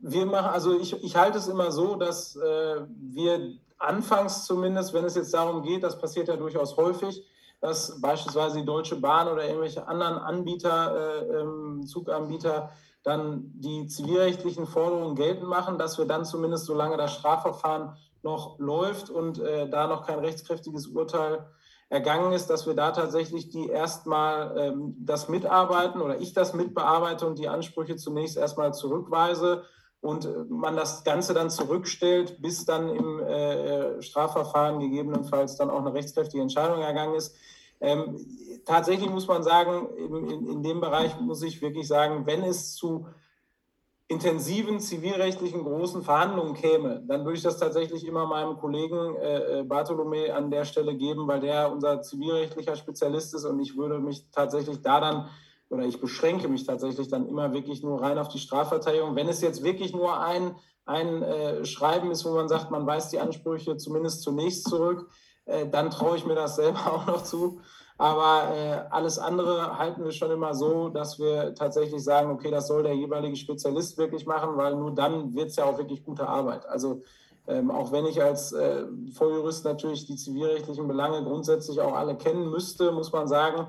Wir 0.00 0.26
machen, 0.26 0.50
also 0.50 0.78
ich, 0.78 1.02
ich 1.02 1.16
halte 1.16 1.38
es 1.38 1.48
immer 1.48 1.72
so, 1.72 1.96
dass 1.96 2.36
äh, 2.36 2.80
wir 3.00 3.54
anfangs 3.78 4.44
zumindest, 4.44 4.94
wenn 4.94 5.04
es 5.04 5.16
jetzt 5.16 5.34
darum 5.34 5.62
geht, 5.62 5.82
das 5.82 5.98
passiert 5.98 6.28
ja 6.28 6.36
durchaus 6.36 6.76
häufig, 6.76 7.24
dass 7.60 8.00
beispielsweise 8.00 8.58
die 8.58 8.64
Deutsche 8.64 8.96
Bahn 8.96 9.28
oder 9.28 9.44
irgendwelche 9.44 9.86
anderen 9.86 10.18
Anbieter, 10.18 11.24
äh, 11.30 11.40
ähm, 11.40 11.86
Zuganbieter, 11.86 12.70
dann 13.02 13.52
die 13.54 13.86
zivilrechtlichen 13.86 14.66
Forderungen 14.66 15.14
geltend 15.14 15.48
machen, 15.48 15.78
dass 15.78 15.98
wir 15.98 16.04
dann 16.04 16.24
zumindest, 16.24 16.66
solange 16.66 16.96
das 16.96 17.14
Strafverfahren 17.14 17.96
noch 18.22 18.58
läuft 18.58 19.10
und 19.10 19.38
äh, 19.38 19.68
da 19.68 19.86
noch 19.86 20.06
kein 20.06 20.18
rechtskräftiges 20.18 20.86
Urteil 20.88 21.46
ergangen 21.90 22.32
ist, 22.32 22.48
dass 22.50 22.66
wir 22.66 22.74
da 22.74 22.90
tatsächlich 22.90 23.48
die 23.48 23.68
erstmal 23.68 24.56
ähm, 24.58 24.94
das 24.98 25.28
mitarbeiten 25.28 26.02
oder 26.02 26.20
ich 26.20 26.34
das 26.34 26.52
mitbearbeite 26.52 27.26
und 27.26 27.38
die 27.38 27.48
Ansprüche 27.48 27.96
zunächst 27.96 28.36
erstmal 28.36 28.74
zurückweise 28.74 29.64
und 30.00 30.26
äh, 30.26 30.44
man 30.48 30.76
das 30.76 31.04
Ganze 31.04 31.32
dann 31.32 31.50
zurückstellt, 31.50 32.42
bis 32.42 32.64
dann 32.64 32.90
im 32.90 33.20
äh, 33.20 33.54
äh, 33.96 34.02
Strafverfahren 34.02 34.80
gegebenenfalls 34.80 35.56
dann 35.56 35.70
auch 35.70 35.80
eine 35.80 35.94
rechtskräftige 35.94 36.42
Entscheidung 36.42 36.82
ergangen 36.82 37.14
ist. 37.14 37.34
Ähm, 37.80 38.26
tatsächlich 38.66 39.08
muss 39.08 39.28
man 39.28 39.42
sagen, 39.42 39.88
in, 39.96 40.30
in, 40.30 40.48
in 40.48 40.62
dem 40.62 40.80
Bereich 40.80 41.18
muss 41.20 41.42
ich 41.42 41.62
wirklich 41.62 41.86
sagen, 41.86 42.26
wenn 42.26 42.42
es 42.42 42.74
zu 42.74 43.06
intensiven 44.08 44.80
zivilrechtlichen 44.80 45.62
großen 45.62 46.02
Verhandlungen 46.02 46.54
käme, 46.54 47.02
dann 47.06 47.24
würde 47.24 47.36
ich 47.36 47.42
das 47.42 47.58
tatsächlich 47.58 48.06
immer 48.06 48.26
meinem 48.26 48.56
Kollegen 48.56 49.16
äh, 49.16 49.60
äh, 49.60 49.62
Bartolome 49.64 50.34
an 50.34 50.50
der 50.50 50.64
Stelle 50.64 50.96
geben, 50.96 51.28
weil 51.28 51.40
der 51.40 51.70
unser 51.70 52.00
zivilrechtlicher 52.00 52.74
Spezialist 52.74 53.34
ist 53.34 53.44
und 53.44 53.60
ich 53.60 53.76
würde 53.76 53.98
mich 53.98 54.30
tatsächlich 54.30 54.80
da 54.80 55.00
dann 55.00 55.28
oder 55.70 55.84
ich 55.84 56.00
beschränke 56.00 56.48
mich 56.48 56.64
tatsächlich 56.64 57.08
dann 57.08 57.26
immer 57.28 57.52
wirklich 57.52 57.82
nur 57.82 58.00
rein 58.00 58.16
auf 58.16 58.28
die 58.28 58.38
Strafverteidigung. 58.38 59.14
Wenn 59.14 59.28
es 59.28 59.42
jetzt 59.42 59.62
wirklich 59.62 59.92
nur 59.92 60.18
ein, 60.18 60.54
ein 60.86 61.22
äh, 61.22 61.64
Schreiben 61.66 62.10
ist, 62.10 62.24
wo 62.24 62.30
man 62.30 62.48
sagt, 62.48 62.70
man 62.70 62.86
weist 62.86 63.12
die 63.12 63.20
Ansprüche 63.20 63.76
zumindest 63.76 64.22
zunächst 64.22 64.66
zurück, 64.66 65.10
äh, 65.44 65.68
dann 65.68 65.90
traue 65.90 66.16
ich 66.16 66.24
mir 66.24 66.34
das 66.34 66.56
selber 66.56 66.78
auch 66.92 67.06
noch 67.06 67.22
zu. 67.22 67.60
Aber 67.98 68.54
äh, 68.54 68.84
alles 68.90 69.18
andere 69.18 69.76
halten 69.76 70.04
wir 70.04 70.12
schon 70.12 70.30
immer 70.30 70.54
so, 70.54 70.88
dass 70.88 71.18
wir 71.18 71.54
tatsächlich 71.56 72.02
sagen, 72.02 72.30
okay, 72.30 72.50
das 72.50 72.68
soll 72.68 72.84
der 72.84 72.94
jeweilige 72.94 73.36
Spezialist 73.36 73.98
wirklich 73.98 74.24
machen, 74.24 74.56
weil 74.56 74.76
nur 74.76 74.94
dann 74.94 75.34
wird 75.34 75.50
es 75.50 75.56
ja 75.56 75.64
auch 75.64 75.76
wirklich 75.78 76.04
gute 76.04 76.28
Arbeit. 76.28 76.64
Also 76.66 77.02
ähm, 77.48 77.72
auch 77.72 77.90
wenn 77.90 78.06
ich 78.06 78.22
als 78.22 78.52
äh, 78.52 78.84
Volljurist 79.12 79.64
natürlich 79.64 80.06
die 80.06 80.14
zivilrechtlichen 80.14 80.86
Belange 80.86 81.24
grundsätzlich 81.24 81.80
auch 81.80 81.94
alle 81.94 82.16
kennen 82.16 82.48
müsste, 82.50 82.92
muss 82.92 83.10
man 83.10 83.26
sagen, 83.26 83.66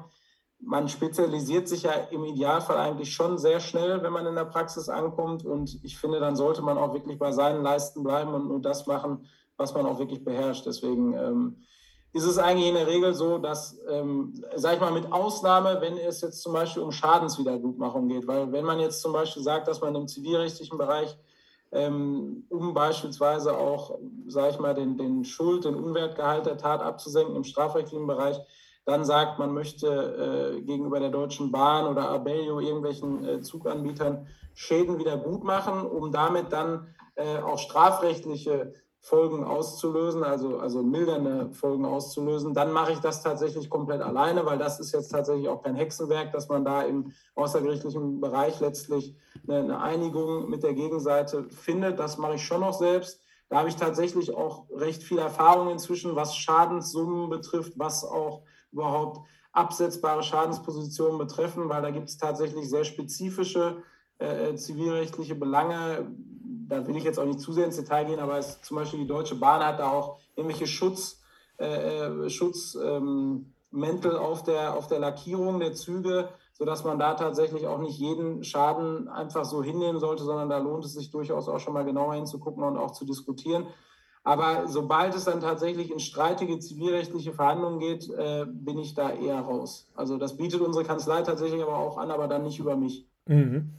man 0.59 0.89
spezialisiert 0.89 1.67
sich 1.67 1.83
ja 1.83 1.93
im 2.11 2.23
Idealfall 2.25 2.77
eigentlich 2.77 3.13
schon 3.13 3.37
sehr 3.39 3.59
schnell, 3.59 4.03
wenn 4.03 4.13
man 4.13 4.27
in 4.27 4.35
der 4.35 4.45
Praxis 4.45 4.89
ankommt. 4.89 5.43
Und 5.45 5.79
ich 5.83 5.97
finde, 5.97 6.19
dann 6.19 6.35
sollte 6.35 6.61
man 6.61 6.77
auch 6.77 6.93
wirklich 6.93 7.17
bei 7.17 7.31
seinen 7.31 7.63
Leisten 7.63 8.03
bleiben 8.03 8.33
und 8.33 8.47
nur 8.47 8.61
das 8.61 8.85
machen, 8.85 9.25
was 9.57 9.73
man 9.73 9.85
auch 9.85 9.97
wirklich 9.97 10.23
beherrscht. 10.23 10.65
Deswegen 10.65 11.13
ähm, 11.13 11.63
ist 12.11 12.25
es 12.25 12.37
eigentlich 12.37 12.69
in 12.69 12.75
der 12.75 12.87
Regel 12.87 13.13
so, 13.13 13.37
dass, 13.37 13.77
ähm, 13.89 14.33
sag 14.55 14.75
ich 14.75 14.79
mal, 14.79 14.91
mit 14.91 15.11
Ausnahme, 15.11 15.79
wenn 15.79 15.97
es 15.97 16.21
jetzt 16.21 16.41
zum 16.41 16.53
Beispiel 16.53 16.81
um 16.81 16.91
Schadenswiedergutmachung 16.91 18.07
geht, 18.07 18.27
weil 18.27 18.51
wenn 18.51 18.65
man 18.65 18.79
jetzt 18.79 19.01
zum 19.01 19.13
Beispiel 19.13 19.43
sagt, 19.43 19.67
dass 19.67 19.81
man 19.81 19.95
im 19.95 20.07
zivilrechtlichen 20.07 20.77
Bereich 20.77 21.15
ähm, 21.71 22.45
um 22.49 22.73
beispielsweise 22.73 23.55
auch, 23.55 23.99
sage 24.27 24.49
ich 24.49 24.59
mal, 24.59 24.73
den, 24.73 24.97
den 24.97 25.23
Schuld, 25.23 25.65
den 25.65 25.75
Unwertgehalt 25.75 26.47
der 26.47 26.57
Tat 26.57 26.81
abzusenken 26.81 27.35
im 27.35 27.43
strafrechtlichen 27.43 28.07
Bereich, 28.07 28.39
dann 28.85 29.05
sagt, 29.05 29.37
man 29.37 29.53
möchte 29.53 30.55
äh, 30.57 30.61
gegenüber 30.61 30.99
der 30.99 31.11
Deutschen 31.11 31.51
Bahn 31.51 31.85
oder 31.85 32.09
Abellio 32.09 32.59
irgendwelchen 32.59 33.23
äh, 33.23 33.41
Zuganbietern 33.41 34.27
Schäden 34.55 34.97
wieder 34.97 35.15
gut 35.15 35.43
machen, 35.43 35.85
um 35.85 36.11
damit 36.11 36.51
dann 36.51 36.87
äh, 37.15 37.37
auch 37.37 37.59
strafrechtliche 37.59 38.73
Folgen 39.01 39.43
auszulösen, 39.43 40.23
also, 40.23 40.59
also 40.59 40.83
mildernde 40.83 41.51
Folgen 41.53 41.85
auszulösen, 41.85 42.53
dann 42.53 42.71
mache 42.71 42.91
ich 42.91 42.99
das 42.99 43.23
tatsächlich 43.23 43.69
komplett 43.69 44.01
alleine, 44.01 44.45
weil 44.45 44.57
das 44.57 44.79
ist 44.79 44.91
jetzt 44.91 45.09
tatsächlich 45.09 45.47
auch 45.47 45.63
kein 45.63 45.75
Hexenwerk, 45.75 46.33
dass 46.33 46.49
man 46.49 46.65
da 46.65 46.81
im 46.81 47.13
außergerichtlichen 47.35 48.19
Bereich 48.19 48.59
letztlich 48.59 49.15
eine, 49.47 49.59
eine 49.59 49.79
Einigung 49.79 50.49
mit 50.49 50.63
der 50.63 50.73
Gegenseite 50.73 51.45
findet. 51.49 51.97
Das 51.97 52.17
mache 52.17 52.35
ich 52.35 52.45
schon 52.45 52.61
noch 52.61 52.73
selbst. 52.73 53.21
Da 53.47 53.57
habe 53.57 53.69
ich 53.69 53.77
tatsächlich 53.77 54.35
auch 54.35 54.65
recht 54.69 55.01
viel 55.01 55.17
Erfahrung 55.17 55.69
inzwischen, 55.69 56.15
was 56.15 56.35
Schadenssummen 56.35 57.29
betrifft, 57.29 57.73
was 57.77 58.03
auch 58.03 58.43
überhaupt 58.71 59.21
absetzbare 59.53 60.23
Schadenspositionen 60.23 61.17
betreffen, 61.17 61.69
weil 61.69 61.81
da 61.81 61.89
gibt 61.89 62.09
es 62.09 62.17
tatsächlich 62.17 62.69
sehr 62.69 62.83
spezifische 62.83 63.81
äh, 64.19 64.53
zivilrechtliche 64.55 65.35
Belange, 65.35 66.11
da 66.69 66.85
will 66.87 66.95
ich 66.95 67.03
jetzt 67.03 67.19
auch 67.19 67.25
nicht 67.25 67.39
zu 67.39 67.51
sehr 67.51 67.65
ins 67.65 67.75
Detail 67.75 68.05
gehen, 68.05 68.19
aber 68.19 68.37
es, 68.37 68.61
zum 68.61 68.77
Beispiel 68.77 68.99
die 68.99 69.07
Deutsche 69.07 69.35
Bahn 69.35 69.63
hat 69.63 69.79
da 69.79 69.91
auch 69.91 70.19
irgendwelche 70.35 70.67
Schutz, 70.67 71.21
äh, 71.57 72.25
äh 72.25 72.29
Schutzmäntel 72.29 73.45
ähm, 74.11 74.17
auf, 74.17 74.43
der, 74.43 74.75
auf 74.75 74.87
der 74.87 74.99
Lackierung 74.99 75.59
der 75.59 75.73
Züge, 75.73 76.29
sodass 76.53 76.83
man 76.83 76.99
da 76.99 77.15
tatsächlich 77.15 77.67
auch 77.67 77.79
nicht 77.79 77.97
jeden 77.97 78.43
Schaden 78.43 79.07
einfach 79.07 79.45
so 79.45 79.63
hinnehmen 79.63 79.99
sollte, 79.99 80.23
sondern 80.23 80.49
da 80.49 80.59
lohnt 80.59 80.85
es 80.85 80.93
sich 80.93 81.09
durchaus 81.09 81.49
auch 81.49 81.59
schon 81.59 81.73
mal 81.73 81.85
genauer 81.85 82.15
hinzugucken 82.15 82.63
und 82.63 82.77
auch 82.77 82.91
zu 82.91 83.05
diskutieren. 83.05 83.65
Aber 84.23 84.67
sobald 84.67 85.15
es 85.15 85.23
dann 85.23 85.39
tatsächlich 85.39 85.91
in 85.91 85.99
streitige 85.99 86.59
zivilrechtliche 86.59 87.33
Verhandlungen 87.33 87.79
geht, 87.79 88.09
äh, 88.09 88.45
bin 88.45 88.77
ich 88.77 88.93
da 88.93 89.11
eher 89.11 89.39
raus. 89.39 89.89
Also 89.95 90.17
das 90.17 90.35
bietet 90.35 90.61
unsere 90.61 90.83
Kanzlei 90.83 91.21
tatsächlich 91.21 91.63
aber 91.63 91.77
auch 91.77 91.97
an, 91.97 92.11
aber 92.11 92.27
dann 92.27 92.43
nicht 92.43 92.59
über 92.59 92.75
mich. 92.75 93.07
Mhm. 93.25 93.71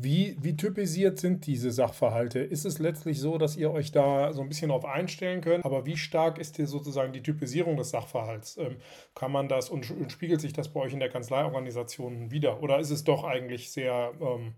Wie, 0.00 0.36
wie 0.40 0.56
typisiert 0.56 1.18
sind 1.18 1.44
diese 1.46 1.72
Sachverhalte? 1.72 2.38
Ist 2.38 2.64
es 2.64 2.78
letztlich 2.78 3.18
so, 3.18 3.36
dass 3.36 3.56
ihr 3.56 3.72
euch 3.72 3.90
da 3.90 4.32
so 4.32 4.42
ein 4.42 4.48
bisschen 4.48 4.70
auf 4.70 4.84
einstellen 4.84 5.40
könnt? 5.40 5.64
Aber 5.64 5.86
wie 5.86 5.96
stark 5.96 6.38
ist 6.38 6.54
hier 6.54 6.68
sozusagen 6.68 7.12
die 7.12 7.22
Typisierung 7.22 7.76
des 7.76 7.90
Sachverhalts? 7.90 8.58
Ähm, 8.58 8.76
kann 9.16 9.32
man 9.32 9.48
das 9.48 9.68
und, 9.68 9.84
spiegelt 10.12 10.40
sich 10.40 10.52
das 10.52 10.68
bei 10.68 10.78
euch 10.78 10.92
in 10.92 11.00
der 11.00 11.08
Kanzleiorganisation 11.08 12.30
wieder? 12.30 12.62
Oder 12.62 12.78
ist 12.78 12.90
es 12.90 13.02
doch 13.02 13.24
eigentlich 13.24 13.72
sehr, 13.72 14.12
ähm, 14.20 14.54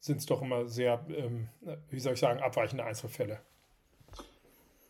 sind 0.00 0.18
es 0.18 0.26
doch 0.26 0.42
immer 0.42 0.66
sehr, 0.66 1.06
ähm, 1.16 1.46
wie 1.88 2.00
soll 2.00 2.14
ich 2.14 2.20
sagen, 2.20 2.40
abweichende 2.40 2.82
Einzelfälle? 2.82 3.38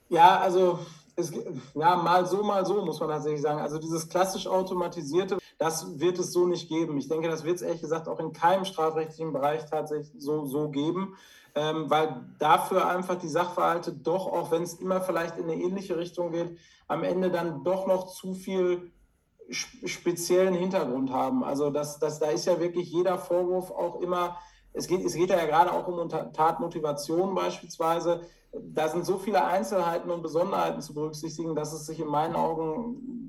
Ja, 0.09 0.41
also 0.41 0.79
es, 1.15 1.31
ja, 1.75 1.97
mal 1.97 2.25
so, 2.25 2.43
mal 2.43 2.65
so, 2.65 2.83
muss 2.85 3.01
man 3.01 3.11
tatsächlich 3.11 3.43
sagen. 3.43 3.61
Also 3.61 3.79
dieses 3.79 4.09
klassisch 4.09 4.47
automatisierte, 4.47 5.37
das 5.61 6.01
wird 6.01 6.19
es 6.19 6.33
so 6.33 6.47
nicht 6.47 6.71
geben. 6.71 6.97
Ich 6.97 7.09
denke, 7.09 7.29
das 7.29 7.45
wird 7.45 7.57
es 7.57 7.63
ehrlich 7.63 7.83
gesagt 7.83 8.09
auch 8.09 8.19
in 8.19 8.33
keinem 8.33 8.65
strafrechtlichen 8.65 9.35
Bereich 9.35 9.67
tatsächlich 9.67 10.11
so, 10.19 10.47
so 10.47 10.71
geben, 10.71 11.17
ähm, 11.55 11.91
weil 11.91 12.25
dafür 12.39 12.89
einfach 12.89 13.17
die 13.17 13.29
Sachverhalte 13.29 13.93
doch, 13.93 14.27
auch 14.27 14.51
wenn 14.51 14.63
es 14.63 14.75
immer 14.75 15.03
vielleicht 15.03 15.37
in 15.37 15.45
eine 15.45 15.61
ähnliche 15.61 15.99
Richtung 15.99 16.33
geht, 16.33 16.57
am 16.89 17.05
Ende 17.05 17.31
dann 17.31 17.63
doch 17.63 17.87
noch 17.87 18.07
zu 18.07 18.33
viel 18.33 18.91
speziellen 19.51 20.55
Hintergrund 20.55 21.11
haben. 21.13 21.45
Also 21.45 21.69
das, 21.69 21.99
das, 21.99 22.19
da 22.19 22.31
ist 22.31 22.47
ja 22.47 22.59
wirklich 22.59 22.91
jeder 22.91 23.19
Vorwurf 23.19 23.71
auch 23.71 24.01
immer, 24.01 24.39
es 24.73 24.87
geht, 24.87 25.05
es 25.05 25.13
geht 25.13 25.29
ja 25.29 25.45
gerade 25.45 25.73
auch 25.73 25.87
um 25.89 26.09
Tatmotivation 26.09 27.35
beispielsweise. 27.35 28.23
Da 28.53 28.89
sind 28.89 29.05
so 29.05 29.19
viele 29.19 29.45
Einzelheiten 29.45 30.11
und 30.11 30.23
Besonderheiten 30.23 30.81
zu 30.81 30.95
berücksichtigen, 30.95 31.55
dass 31.55 31.75
es 31.75 31.85
sich 31.85 32.01
in 32.01 32.09
meinen 32.09 32.35
Augen 32.35 33.20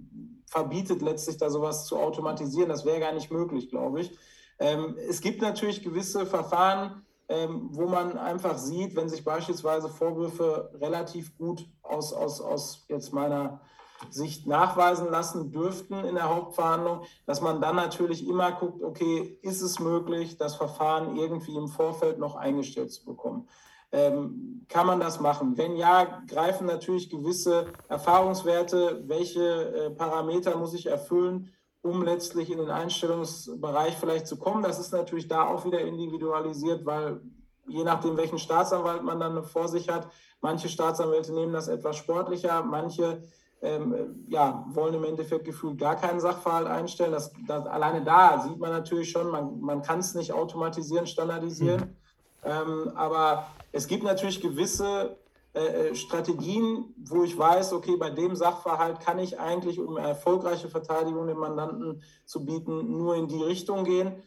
verbietet, 0.52 1.02
letztlich 1.02 1.38
da 1.38 1.50
sowas 1.50 1.86
zu 1.86 1.98
automatisieren. 1.98 2.68
Das 2.68 2.86
wäre 2.86 3.00
gar 3.00 3.14
nicht 3.14 3.32
möglich, 3.32 3.70
glaube 3.70 4.02
ich. 4.02 4.18
Ähm, 4.60 4.98
es 5.10 5.22
gibt 5.22 5.42
natürlich 5.42 5.82
gewisse 5.82 6.26
Verfahren, 6.26 7.06
ähm, 7.30 7.70
wo 7.72 7.88
man 7.88 8.18
einfach 8.18 8.58
sieht, 8.58 8.96
wenn 8.98 9.08
sich 9.08 9.24
beispielsweise 9.24 9.88
Vorwürfe 9.88 10.70
relativ 10.82 11.38
gut 11.38 11.66
aus, 11.82 12.12
aus, 12.12 12.42
aus 12.42 12.86
jetzt 12.90 13.14
meiner 13.14 13.62
Sicht 14.10 14.46
nachweisen 14.46 15.10
lassen 15.10 15.52
dürften 15.52 16.04
in 16.04 16.16
der 16.16 16.28
Hauptverhandlung, 16.28 17.04
dass 17.26 17.40
man 17.40 17.62
dann 17.62 17.78
natürlich 17.78 18.28
immer 18.28 18.52
guckt, 18.52 18.84
okay, 18.84 19.40
ist 19.44 19.62
es 19.62 19.80
möglich, 19.80 20.38
das 20.38 20.56
Verfahren 20.56 21.16
irgendwie 21.16 21.56
im 21.56 21.70
Vorfeld 21.70 22.20
noch 22.20 22.36
eingestellt 22.36 22.92
zu 22.92 23.06
bekommen. 23.06 23.48
Ähm, 23.92 24.66
kann 24.70 24.88
man 24.88 25.00
das 25.00 25.20
machen? 25.20 25.58
Wenn 25.58 25.76
ja, 25.76 26.22
greifen 26.28 26.66
natürlich 26.66 27.10
gewisse 27.10 27.66
Erfahrungswerte, 27.90 29.04
welche 29.08 29.42
äh, 29.42 29.90
Parameter 29.90 30.56
muss 30.58 30.74
ich 30.74 30.86
erfüllen, 30.86 31.52
um 31.82 32.04
letztlich 32.04 32.50
in 32.52 32.60
den 32.60 32.70
Einstellungsbereich 32.70 33.98
vielleicht 33.98 34.28
zu 34.28 34.38
kommen. 34.38 34.64
Das 34.64 34.80
ist 34.80 34.94
natürlich 34.94 35.28
da 35.28 35.48
auch 35.48 35.66
wieder 35.66 35.82
individualisiert, 35.82 36.86
weil 36.86 37.22
je 37.68 37.84
nachdem, 37.84 38.18
welchen 38.18 38.38
Staatsanwalt 38.38 39.04
man 39.04 39.20
dann 39.20 39.44
vor 39.44 39.68
sich 39.68 39.90
hat, 39.90 40.08
manche 40.42 40.70
Staatsanwälte 40.70 41.34
nehmen 41.34 41.54
das 41.54 41.68
etwas 41.68 41.98
sportlicher, 41.98 42.64
manche 42.64 43.22
ähm, 43.62 44.26
ja, 44.28 44.66
wollen 44.70 44.96
im 44.96 45.04
Endeffekt 45.04 45.46
gefühlt 45.46 45.80
gar 45.80 45.96
keinen 45.96 46.20
Sachverhalt 46.20 46.68
einstellen. 46.68 47.12
Das, 47.12 47.32
das, 47.48 47.66
alleine 47.68 48.04
da 48.04 48.40
sieht 48.40 48.58
man 48.58 48.72
natürlich 48.72 49.12
schon, 49.12 49.30
man, 49.30 49.60
man 49.60 49.82
kann 49.82 50.00
es 50.00 50.16
nicht 50.16 50.34
automatisieren, 50.34 51.06
standardisieren. 51.06 51.98
Ähm, 52.44 52.92
aber 52.96 53.48
es 53.72 53.88
gibt 53.88 54.04
natürlich 54.04 54.42
gewisse 54.42 55.18
äh, 55.54 55.90
äh, 55.90 55.96
Strategien, 55.96 56.94
wo 56.98 57.24
ich 57.24 57.38
weiß, 57.38 57.74
okay, 57.74 57.98
bei 57.98 58.10
dem 58.10 58.38
Sachverhalt 58.38 59.02
kann 59.02 59.20
ich 59.20 59.38
eigentlich, 59.38 59.80
um 59.80 59.98
erfolgreiche 59.98 60.70
Verteidigung 60.70 61.28
dem 61.28 61.40
Mandanten 61.40 62.04
zu 62.26 62.46
bieten, 62.46 62.98
nur 62.98 63.16
in 63.16 63.28
die 63.28 63.44
Richtung 63.44 63.84
gehen. 63.84 64.24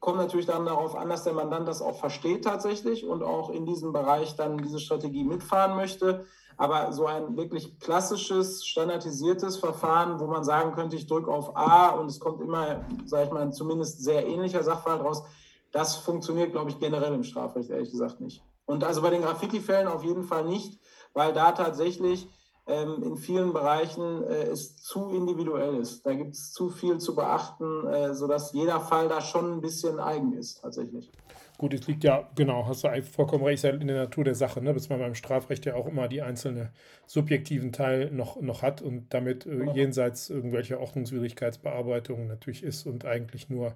Kommt 0.00 0.18
natürlich 0.18 0.46
dann 0.46 0.66
darauf 0.66 0.96
an, 0.96 1.08
dass 1.08 1.22
der 1.22 1.34
Mandant 1.34 1.68
das 1.68 1.82
auch 1.82 2.00
versteht 2.00 2.44
tatsächlich 2.44 3.06
und 3.06 3.22
auch 3.22 3.50
in 3.50 3.64
diesem 3.64 3.92
Bereich 3.92 4.34
dann 4.34 4.58
diese 4.58 4.80
Strategie 4.80 5.22
mitfahren 5.22 5.76
möchte. 5.76 6.26
Aber 6.56 6.92
so 6.92 7.06
ein 7.06 7.36
wirklich 7.36 7.78
klassisches, 7.78 8.66
standardisiertes 8.66 9.58
Verfahren, 9.58 10.18
wo 10.18 10.26
man 10.26 10.42
sagen 10.42 10.72
könnte, 10.72 10.96
ich 10.96 11.06
drücke 11.06 11.30
auf 11.30 11.56
A 11.56 11.90
und 11.90 12.06
es 12.06 12.18
kommt 12.18 12.40
immer, 12.40 12.84
sage 13.04 13.26
ich 13.26 13.30
mal, 13.30 13.52
zumindest 13.52 14.02
sehr 14.02 14.26
ähnlicher 14.26 14.64
Sachverhalt 14.64 15.04
raus, 15.04 15.22
das 15.72 15.96
funktioniert, 15.96 16.52
glaube 16.52 16.70
ich, 16.70 16.78
generell 16.78 17.14
im 17.14 17.24
Strafrecht 17.24 17.70
ehrlich 17.70 17.90
gesagt 17.90 18.20
nicht. 18.20 18.42
Und 18.64 18.84
also 18.84 19.02
bei 19.02 19.10
den 19.10 19.22
Graffiti-Fällen 19.22 19.88
auf 19.88 20.04
jeden 20.04 20.24
Fall 20.24 20.44
nicht, 20.44 20.80
weil 21.12 21.32
da 21.32 21.52
tatsächlich 21.52 22.28
ähm, 22.66 23.02
in 23.02 23.16
vielen 23.16 23.52
Bereichen 23.52 24.24
äh, 24.24 24.44
es 24.44 24.76
zu 24.76 25.10
individuell 25.10 25.76
ist. 25.76 26.04
Da 26.04 26.14
gibt 26.14 26.34
es 26.34 26.52
zu 26.52 26.68
viel 26.68 26.98
zu 26.98 27.14
beachten, 27.14 27.86
äh, 27.86 28.14
sodass 28.14 28.52
jeder 28.52 28.80
Fall 28.80 29.08
da 29.08 29.20
schon 29.20 29.52
ein 29.52 29.60
bisschen 29.60 30.00
eigen 30.00 30.32
ist 30.32 30.60
tatsächlich. 30.62 31.10
Gut, 31.58 31.72
es 31.72 31.86
liegt 31.86 32.04
ja, 32.04 32.28
genau, 32.34 32.66
hast 32.66 32.84
du 32.84 33.02
vollkommen 33.02 33.44
recht, 33.44 33.64
in 33.64 33.86
der 33.86 33.96
Natur 33.96 34.24
der 34.24 34.34
Sache, 34.34 34.60
ne? 34.60 34.74
bis 34.74 34.90
man 34.90 34.98
beim 34.98 35.14
Strafrecht 35.14 35.64
ja 35.64 35.74
auch 35.74 35.86
immer 35.86 36.06
die 36.06 36.20
einzelne 36.20 36.70
subjektiven 37.06 37.72
Teil 37.72 38.10
noch, 38.10 38.38
noch 38.42 38.60
hat 38.60 38.82
und 38.82 39.06
damit 39.14 39.46
äh, 39.46 39.64
jenseits 39.72 40.28
irgendwelcher 40.28 40.80
Ordnungswidrigkeitsbearbeitungen 40.80 42.28
natürlich 42.28 42.62
ist 42.62 42.86
und 42.86 43.06
eigentlich 43.06 43.48
nur 43.48 43.74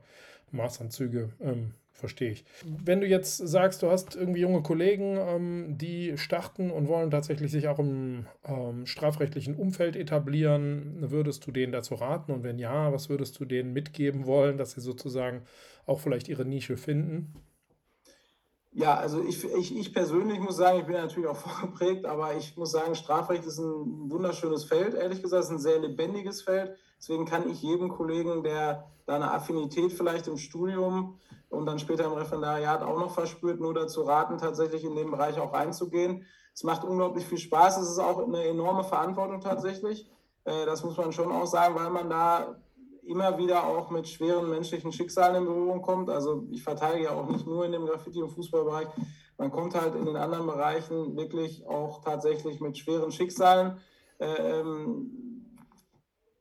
Maßanzüge 0.50 1.30
ähm, 1.40 1.72
verstehe 2.00 2.32
ich. 2.32 2.44
Wenn 2.64 3.00
du 3.00 3.06
jetzt 3.06 3.36
sagst, 3.36 3.82
du 3.82 3.90
hast 3.90 4.16
irgendwie 4.16 4.40
junge 4.40 4.62
Kollegen, 4.62 5.16
ähm, 5.16 5.78
die 5.78 6.16
starten 6.18 6.70
und 6.70 6.88
wollen 6.88 7.10
tatsächlich 7.10 7.52
sich 7.52 7.68
auch 7.68 7.78
im 7.78 8.26
ähm, 8.44 8.86
strafrechtlichen 8.86 9.54
Umfeld 9.54 9.96
etablieren, 9.96 11.10
würdest 11.10 11.46
du 11.46 11.52
denen 11.52 11.72
dazu 11.72 11.94
raten? 11.94 12.32
Und 12.32 12.42
wenn 12.42 12.58
ja, 12.58 12.92
was 12.92 13.08
würdest 13.08 13.38
du 13.38 13.44
denen 13.44 13.72
mitgeben 13.72 14.26
wollen, 14.26 14.58
dass 14.58 14.72
sie 14.72 14.80
sozusagen 14.80 15.42
auch 15.86 16.00
vielleicht 16.00 16.28
ihre 16.28 16.44
Nische 16.44 16.76
finden? 16.76 17.34
Ja, 18.72 18.94
also 18.96 19.22
ich, 19.24 19.44
ich, 19.44 19.76
ich 19.76 19.92
persönlich 19.92 20.38
muss 20.38 20.56
sagen, 20.56 20.78
ich 20.78 20.86
bin 20.86 20.94
natürlich 20.94 21.28
auch 21.28 21.36
vorgeprägt, 21.36 22.06
aber 22.06 22.36
ich 22.36 22.56
muss 22.56 22.70
sagen, 22.70 22.94
Strafrecht 22.94 23.44
ist 23.44 23.58
ein 23.58 24.10
wunderschönes 24.10 24.64
Feld, 24.64 24.94
ehrlich 24.94 25.22
gesagt, 25.22 25.50
ein 25.50 25.58
sehr 25.58 25.80
lebendiges 25.80 26.42
Feld. 26.42 26.76
Deswegen 26.98 27.24
kann 27.24 27.50
ich 27.50 27.62
jedem 27.62 27.88
Kollegen, 27.88 28.42
der 28.42 28.90
da 29.10 29.16
eine 29.16 29.32
Affinität 29.32 29.92
vielleicht 29.92 30.28
im 30.28 30.38
Studium 30.38 31.18
und 31.48 31.66
dann 31.66 31.78
später 31.78 32.04
im 32.04 32.12
Referendariat 32.12 32.82
auch 32.82 32.98
noch 32.98 33.12
verspürt, 33.12 33.60
nur 33.60 33.74
dazu 33.74 34.02
raten, 34.02 34.38
tatsächlich 34.38 34.84
in 34.84 34.94
den 34.94 35.10
Bereich 35.10 35.38
auch 35.38 35.52
reinzugehen. 35.52 36.24
Es 36.54 36.62
macht 36.62 36.84
unglaublich 36.84 37.26
viel 37.26 37.38
Spaß. 37.38 37.78
Es 37.78 37.90
ist 37.90 37.98
auch 37.98 38.24
eine 38.24 38.44
enorme 38.44 38.84
Verantwortung 38.84 39.40
tatsächlich. 39.40 40.08
Äh, 40.44 40.64
das 40.64 40.84
muss 40.84 40.96
man 40.96 41.12
schon 41.12 41.32
auch 41.32 41.46
sagen, 41.46 41.74
weil 41.74 41.90
man 41.90 42.08
da 42.08 42.56
immer 43.04 43.36
wieder 43.36 43.66
auch 43.66 43.90
mit 43.90 44.06
schweren 44.06 44.48
menschlichen 44.48 44.92
Schicksalen 44.92 45.42
in 45.42 45.44
Berührung 45.44 45.82
kommt. 45.82 46.08
Also 46.08 46.44
ich 46.50 46.62
verteidige 46.62 47.06
ja 47.06 47.10
auch 47.10 47.28
nicht 47.28 47.46
nur 47.46 47.64
in 47.64 47.72
dem 47.72 47.86
Graffiti- 47.86 48.22
und 48.22 48.30
Fußballbereich. 48.30 48.86
Man 49.38 49.50
kommt 49.50 49.74
halt 49.74 49.96
in 49.96 50.04
den 50.04 50.16
anderen 50.16 50.46
Bereichen 50.46 51.16
wirklich 51.16 51.66
auch 51.66 52.02
tatsächlich 52.02 52.60
mit 52.60 52.78
schweren 52.78 53.10
Schicksalen 53.10 53.78
ähm, 54.20 55.19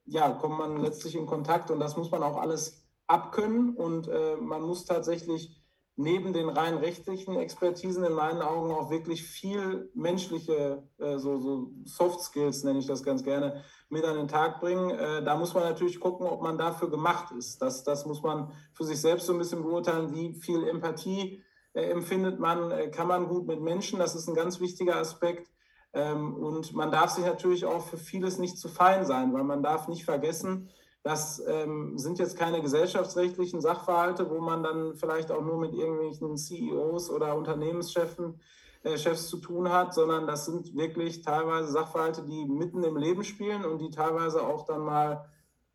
ja, 0.09 0.29
kommt 0.31 0.57
man 0.57 0.81
letztlich 0.81 1.15
in 1.15 1.25
Kontakt 1.25 1.71
und 1.71 1.79
das 1.79 1.97
muss 1.97 2.11
man 2.11 2.23
auch 2.23 2.37
alles 2.37 2.83
abkönnen 3.07 3.75
und 3.75 4.07
äh, 4.07 4.35
man 4.37 4.61
muss 4.61 4.85
tatsächlich 4.85 5.55
neben 5.95 6.31
den 6.31 6.47
rein 6.47 6.77
rechtlichen 6.77 7.35
Expertisen 7.35 8.05
in 8.05 8.13
meinen 8.13 8.41
Augen 8.41 8.71
auch 8.71 8.89
wirklich 8.89 9.23
viel 9.23 9.91
menschliche, 9.93 10.87
äh, 10.97 11.17
so, 11.17 11.39
so 11.39 11.71
Soft 11.83 12.21
Skills 12.21 12.63
nenne 12.63 12.79
ich 12.79 12.87
das 12.87 13.03
ganz 13.03 13.23
gerne, 13.23 13.63
mit 13.89 14.05
an 14.05 14.15
den 14.15 14.29
Tag 14.29 14.61
bringen. 14.61 14.91
Äh, 14.91 15.23
da 15.23 15.35
muss 15.35 15.53
man 15.53 15.63
natürlich 15.63 15.99
gucken, 15.99 16.25
ob 16.25 16.41
man 16.41 16.57
dafür 16.57 16.89
gemacht 16.89 17.33
ist. 17.37 17.61
Das, 17.61 17.83
das 17.83 18.05
muss 18.05 18.23
man 18.23 18.53
für 18.73 18.85
sich 18.85 19.01
selbst 19.01 19.25
so 19.25 19.33
ein 19.33 19.39
bisschen 19.39 19.61
beurteilen, 19.61 20.13
wie 20.13 20.33
viel 20.35 20.67
Empathie 20.69 21.43
äh, 21.73 21.81
empfindet 21.91 22.39
man, 22.39 22.71
äh, 22.71 22.89
kann 22.89 23.07
man 23.07 23.27
gut 23.27 23.45
mit 23.45 23.59
Menschen, 23.59 23.99
das 23.99 24.15
ist 24.15 24.29
ein 24.29 24.35
ganz 24.35 24.61
wichtiger 24.61 24.95
Aspekt. 24.95 25.51
Ähm, 25.93 26.35
und 26.35 26.73
man 26.73 26.91
darf 26.91 27.11
sich 27.11 27.25
natürlich 27.25 27.65
auch 27.65 27.85
für 27.85 27.97
vieles 27.97 28.37
nicht 28.37 28.57
zu 28.57 28.69
fein 28.69 29.05
sein, 29.05 29.33
weil 29.33 29.43
man 29.43 29.63
darf 29.63 29.87
nicht 29.87 30.05
vergessen, 30.05 30.69
das 31.03 31.41
ähm, 31.47 31.97
sind 31.97 32.19
jetzt 32.19 32.37
keine 32.37 32.61
gesellschaftsrechtlichen 32.61 33.61
Sachverhalte, 33.61 34.29
wo 34.29 34.39
man 34.39 34.63
dann 34.63 34.95
vielleicht 34.95 35.31
auch 35.31 35.41
nur 35.41 35.57
mit 35.57 35.73
irgendwelchen 35.73 36.37
CEOs 36.37 37.09
oder 37.09 37.35
Unternehmenschefen 37.35 38.39
äh, 38.83 38.97
Chefs 38.97 39.29
zu 39.29 39.37
tun 39.37 39.71
hat, 39.71 39.93
sondern 39.93 40.27
das 40.27 40.45
sind 40.45 40.75
wirklich 40.75 41.21
teilweise 41.21 41.71
Sachverhalte, 41.71 42.23
die 42.23 42.45
mitten 42.45 42.83
im 42.83 42.97
Leben 42.97 43.23
spielen 43.23 43.65
und 43.65 43.79
die 43.79 43.91
teilweise 43.91 44.41
auch 44.45 44.65
dann 44.65 44.81
mal 44.81 45.29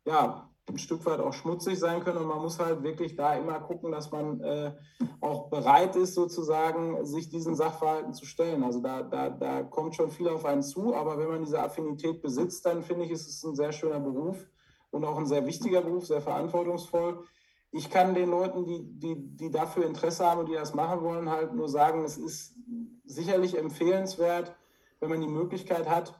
ja, 0.05 0.49
ein 0.67 0.77
Stück 0.77 1.05
weit 1.05 1.19
auch 1.19 1.33
schmutzig 1.33 1.79
sein 1.79 2.03
können. 2.03 2.17
Und 2.17 2.27
man 2.27 2.41
muss 2.41 2.59
halt 2.59 2.83
wirklich 2.83 3.15
da 3.15 3.35
immer 3.35 3.59
gucken, 3.59 3.91
dass 3.91 4.11
man 4.11 4.41
äh, 4.41 4.73
auch 5.21 5.49
bereit 5.49 5.95
ist, 5.95 6.15
sozusagen, 6.15 7.05
sich 7.05 7.29
diesen 7.29 7.55
Sachverhalten 7.55 8.13
zu 8.13 8.25
stellen. 8.25 8.63
Also 8.63 8.81
da, 8.81 9.03
da, 9.03 9.29
da 9.29 9.63
kommt 9.63 9.95
schon 9.95 10.09
viel 10.09 10.27
auf 10.27 10.45
einen 10.45 10.63
zu, 10.63 10.95
aber 10.95 11.17
wenn 11.19 11.29
man 11.29 11.43
diese 11.43 11.61
Affinität 11.61 12.21
besitzt, 12.21 12.65
dann 12.65 12.81
finde 12.81 13.05
ich, 13.05 13.11
ist 13.11 13.27
es 13.27 13.43
ein 13.43 13.55
sehr 13.55 13.71
schöner 13.71 13.99
Beruf 13.99 14.47
und 14.89 15.05
auch 15.05 15.17
ein 15.17 15.27
sehr 15.27 15.45
wichtiger 15.45 15.81
Beruf, 15.81 16.07
sehr 16.07 16.21
verantwortungsvoll. 16.21 17.23
Ich 17.71 17.89
kann 17.89 18.15
den 18.15 18.29
Leuten, 18.29 18.65
die, 18.65 18.81
die, 18.83 19.35
die 19.35 19.51
dafür 19.51 19.85
Interesse 19.85 20.25
haben 20.25 20.39
und 20.39 20.49
die 20.49 20.53
das 20.53 20.73
machen 20.73 21.01
wollen, 21.01 21.29
halt 21.29 21.53
nur 21.53 21.67
sagen, 21.67 22.03
es 22.05 22.17
ist 22.17 22.55
sicherlich 23.03 23.57
empfehlenswert, 23.57 24.55
wenn 24.99 25.09
man 25.09 25.21
die 25.21 25.27
Möglichkeit 25.27 25.89
hat, 25.89 26.19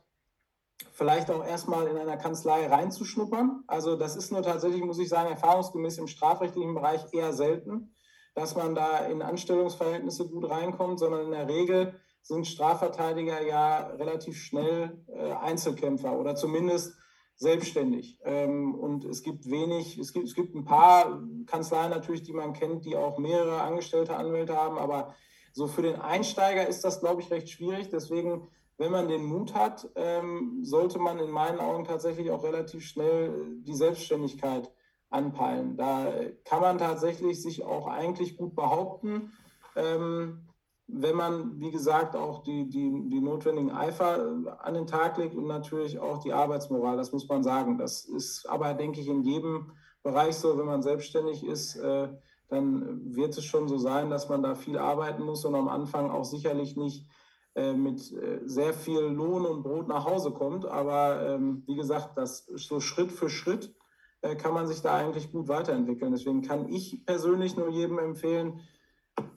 vielleicht 0.92 1.30
auch 1.30 1.46
erstmal 1.46 1.88
in 1.88 1.98
einer 1.98 2.18
Kanzlei 2.18 2.68
reinzuschnuppern. 2.68 3.64
Also 3.68 3.96
das 3.96 4.16
ist 4.16 4.32
nur 4.32 4.42
tatsächlich, 4.42 4.84
muss 4.84 5.00
ich 5.00 5.10
sagen, 5.10 5.30
erfahrungsgemäß 5.30 5.98
im 5.98 6.08
strafrechtlichen 6.08 6.74
Bereich 6.74 7.02
eher 7.14 7.34
selten, 7.34 7.96
dass 8.34 8.56
man 8.56 8.76
da 8.76 9.06
in 9.06 9.22
Anstellungsverhältnisse 9.22 10.28
gut 10.28 10.50
reinkommt, 10.50 11.00
sondern 11.00 11.26
in 11.26 11.32
der 11.32 11.48
Regel 11.48 12.00
sind 12.22 12.48
Strafverteidiger 12.48 13.46
ja 13.46 13.88
relativ 13.88 14.38
schnell 14.38 15.04
äh, 15.08 15.32
Einzelkämpfer 15.34 16.18
oder 16.18 16.36
zumindest 16.36 16.96
selbstständig. 17.38 18.20
Ähm, 18.24 18.74
und 18.74 19.06
es 19.06 19.22
gibt 19.22 19.50
wenig, 19.50 19.98
es 19.98 20.12
gibt, 20.12 20.26
es 20.26 20.34
gibt 20.34 20.56
ein 20.56 20.66
paar 20.66 21.22
Kanzleien 21.46 21.92
natürlich, 21.92 22.24
die 22.24 22.34
man 22.34 22.54
kennt, 22.54 22.86
die 22.86 22.96
auch 22.96 23.20
mehrere 23.20 23.62
angestellte 23.62 24.16
Anwälte 24.16 24.56
haben, 24.56 24.78
aber 24.78 25.14
so 25.54 25.68
für 25.68 25.84
den 25.84 26.02
Einsteiger 26.02 26.68
ist 26.68 26.84
das, 26.84 27.00
glaube 27.00 27.22
ich, 27.22 27.32
recht 27.32 27.50
schwierig. 27.50 27.90
Deswegen 27.90 28.50
wenn 28.78 28.92
man 28.92 29.08
den 29.08 29.24
Mut 29.24 29.54
hat, 29.54 29.90
ähm, 29.96 30.60
sollte 30.64 31.00
man 31.00 31.20
in 31.20 31.32
meinen 31.32 31.60
Augen 31.60 31.86
tatsächlich 31.86 32.30
auch 32.32 32.44
relativ 32.44 32.86
schnell 32.86 33.62
die 33.62 33.74
Selbstständigkeit 33.74 34.72
anpeilen. 35.10 35.78
Da 35.78 36.12
kann 36.44 36.62
man 36.62 36.78
tatsächlich 36.78 37.42
sich 37.42 37.64
auch 37.64 37.88
eigentlich 37.88 38.38
gut 38.38 38.56
behaupten, 38.56 39.32
ähm, 39.76 40.48
wenn 40.88 41.16
man, 41.16 41.60
wie 41.60 41.72
gesagt, 41.72 42.16
auch 42.16 42.44
die, 42.44 42.70
die, 42.70 43.10
die 43.10 43.20
notwendigen 43.20 43.72
Eifer 43.72 44.60
an 44.60 44.74
den 44.76 44.86
Tag 44.86 45.18
legt 45.18 45.36
und 45.36 45.48
natürlich 45.48 45.98
auch 45.98 46.20
die 46.20 46.32
Arbeitsmoral, 46.32 46.96
das 46.96 47.12
muss 47.12 47.28
man 47.28 47.44
sagen. 47.44 47.80
Das 47.80 48.06
ist 48.06 48.48
aber, 48.48 48.74
denke 48.76 49.02
ich, 49.02 49.08
in 49.08 49.24
jedem 49.24 49.72
Bereich 50.04 50.36
so, 50.36 50.60
wenn 50.60 50.68
man 50.68 50.84
selbstständig 50.84 51.44
ist, 51.44 51.76
äh, 51.78 52.10
dann 52.50 53.16
wird 53.16 53.36
es 53.36 53.46
schon 53.46 53.68
so 53.68 53.80
sein, 53.80 54.12
dass 54.12 54.30
man 54.30 54.44
da 54.44 54.54
viel 54.54 54.78
arbeiten 54.78 55.24
muss 55.24 55.44
und 55.46 55.56
am 55.56 55.68
Anfang 55.68 56.12
auch 56.12 56.26
sicherlich 56.26 56.78
nicht 56.78 57.08
äh, 57.08 57.25
mit 57.74 58.12
äh, 58.12 58.42
sehr 58.46 58.74
viel 58.74 59.00
Lohn 59.00 59.46
und 59.46 59.64
Brot 59.64 59.88
nach 59.88 60.06
Hause 60.06 60.32
kommt. 60.32 60.66
Aber 60.66 61.26
ähm, 61.26 61.64
wie 61.66 61.76
gesagt, 61.76 62.18
das 62.18 62.46
so 62.46 62.80
Schritt 62.80 63.12
für 63.12 63.30
Schritt 63.30 63.74
äh, 64.22 64.36
kann 64.36 64.54
man 64.54 64.68
sich 64.68 64.82
da 64.82 64.96
eigentlich 64.96 65.32
gut 65.32 65.48
weiterentwickeln. 65.48 66.12
Deswegen 66.12 66.42
kann 66.42 66.68
ich 66.70 67.06
persönlich 67.06 67.56
nur 67.56 67.70
jedem 67.70 68.00
empfehlen, 68.00 68.60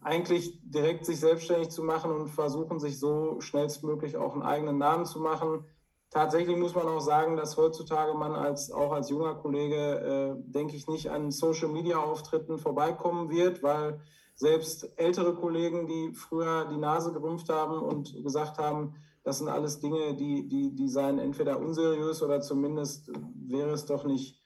eigentlich 0.03 0.59
direkt 0.63 1.07
sich 1.07 1.21
selbstständig 1.21 1.71
zu 1.71 1.83
machen 1.83 2.11
und 2.11 2.29
versuchen, 2.29 2.81
sich 2.81 2.99
so 2.99 3.41
schnellstmöglich 3.41 4.17
auch 4.17 4.33
einen 4.33 4.43
eigenen 4.43 4.79
Namen 4.79 5.07
zu 5.07 5.21
machen. 5.21 5.65
Tatsächlich 6.11 6.57
muss 6.57 6.75
man 6.75 6.87
auch 6.87 7.01
sagen, 7.01 7.37
dass 7.37 7.59
heutzutage 7.59 8.15
man 8.15 8.33
als, 8.33 8.73
auch 8.73 8.93
als 8.93 9.11
junger 9.11 9.35
Kollege, 9.35 9.77
äh, 9.77 10.51
denke 10.51 10.75
ich, 10.75 10.89
nicht 10.89 11.11
an 11.11 11.31
Social-Media-Auftritten 11.31 12.59
vorbeikommen 12.59 13.31
wird, 13.31 13.63
weil 13.63 14.01
selbst 14.39 14.89
ältere 14.97 15.35
Kollegen, 15.35 15.89
die 15.89 16.13
früher 16.15 16.65
die 16.67 16.77
Nase 16.77 17.13
gerümpft 17.13 17.49
haben 17.49 17.83
und 17.83 18.15
gesagt 18.23 18.59
haben, 18.59 18.95
das 19.25 19.39
sind 19.39 19.49
alles 19.49 19.81
Dinge, 19.81 20.15
die, 20.15 20.47
die, 20.47 20.75
die 20.75 20.89
seien 20.89 21.19
entweder 21.19 21.59
unseriös 21.59 22.23
oder 22.23 22.41
zumindest 22.41 23.11
wäre 23.35 23.73
es 23.73 23.85
doch 23.85 24.05
nicht 24.05 24.41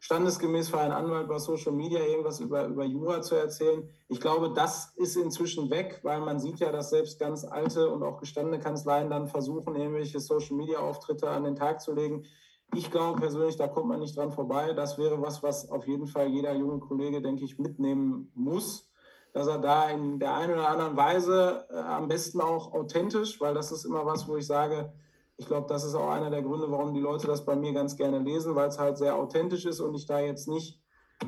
standesgemäß 0.00 0.68
für 0.68 0.80
einen 0.80 0.92
Anwalt 0.92 1.28
bei 1.28 1.38
Social 1.38 1.72
Media 1.72 2.00
irgendwas 2.00 2.40
über, 2.40 2.66
über 2.66 2.84
Jura 2.84 3.22
zu 3.22 3.34
erzählen. 3.34 3.88
Ich 4.08 4.20
glaube, 4.20 4.52
das 4.52 4.92
ist 4.96 5.16
inzwischen 5.16 5.70
weg, 5.70 6.00
weil 6.02 6.20
man 6.20 6.38
sieht 6.38 6.60
ja, 6.60 6.70
dass 6.70 6.90
selbst 6.90 7.18
ganz 7.18 7.44
alte 7.44 7.88
und 7.88 8.02
auch 8.02 8.18
gestandene 8.18 8.60
Kanzleien 8.60 9.08
dann 9.08 9.28
versuchen, 9.28 9.76
irgendwelche 9.76 10.20
Social 10.20 10.56
Media 10.56 10.78
Auftritte 10.78 11.30
an 11.30 11.44
den 11.44 11.56
Tag 11.56 11.80
zu 11.80 11.94
legen. 11.94 12.26
Ich 12.74 12.90
glaube 12.90 13.18
persönlich, 13.18 13.56
da 13.56 13.66
kommt 13.66 13.88
man 13.88 14.00
nicht 14.00 14.16
dran 14.16 14.32
vorbei. 14.32 14.74
Das 14.74 14.98
wäre 14.98 15.22
was, 15.22 15.42
was 15.42 15.70
auf 15.70 15.86
jeden 15.86 16.06
Fall 16.06 16.28
jeder 16.28 16.54
junge 16.54 16.80
Kollege, 16.80 17.22
denke 17.22 17.44
ich, 17.44 17.58
mitnehmen 17.58 18.30
muss 18.34 18.91
dass 19.32 19.46
er 19.46 19.58
da 19.58 19.88
in 19.88 20.18
der 20.18 20.34
einen 20.34 20.52
oder 20.54 20.68
anderen 20.68 20.96
Weise 20.96 21.66
äh, 21.70 21.76
am 21.76 22.08
besten 22.08 22.40
auch 22.40 22.72
authentisch, 22.72 23.40
weil 23.40 23.54
das 23.54 23.72
ist 23.72 23.84
immer 23.84 24.04
was, 24.04 24.28
wo 24.28 24.36
ich 24.36 24.46
sage, 24.46 24.92
ich 25.36 25.46
glaube, 25.46 25.66
das 25.68 25.84
ist 25.84 25.94
auch 25.94 26.10
einer 26.10 26.30
der 26.30 26.42
Gründe, 26.42 26.70
warum 26.70 26.94
die 26.94 27.00
Leute 27.00 27.26
das 27.26 27.44
bei 27.44 27.56
mir 27.56 27.72
ganz 27.72 27.96
gerne 27.96 28.18
lesen, 28.18 28.54
weil 28.54 28.68
es 28.68 28.78
halt 28.78 28.98
sehr 28.98 29.16
authentisch 29.16 29.64
ist 29.64 29.80
und 29.80 29.94
ich 29.94 30.06
da 30.06 30.20
jetzt 30.20 30.48
nicht 30.48 30.80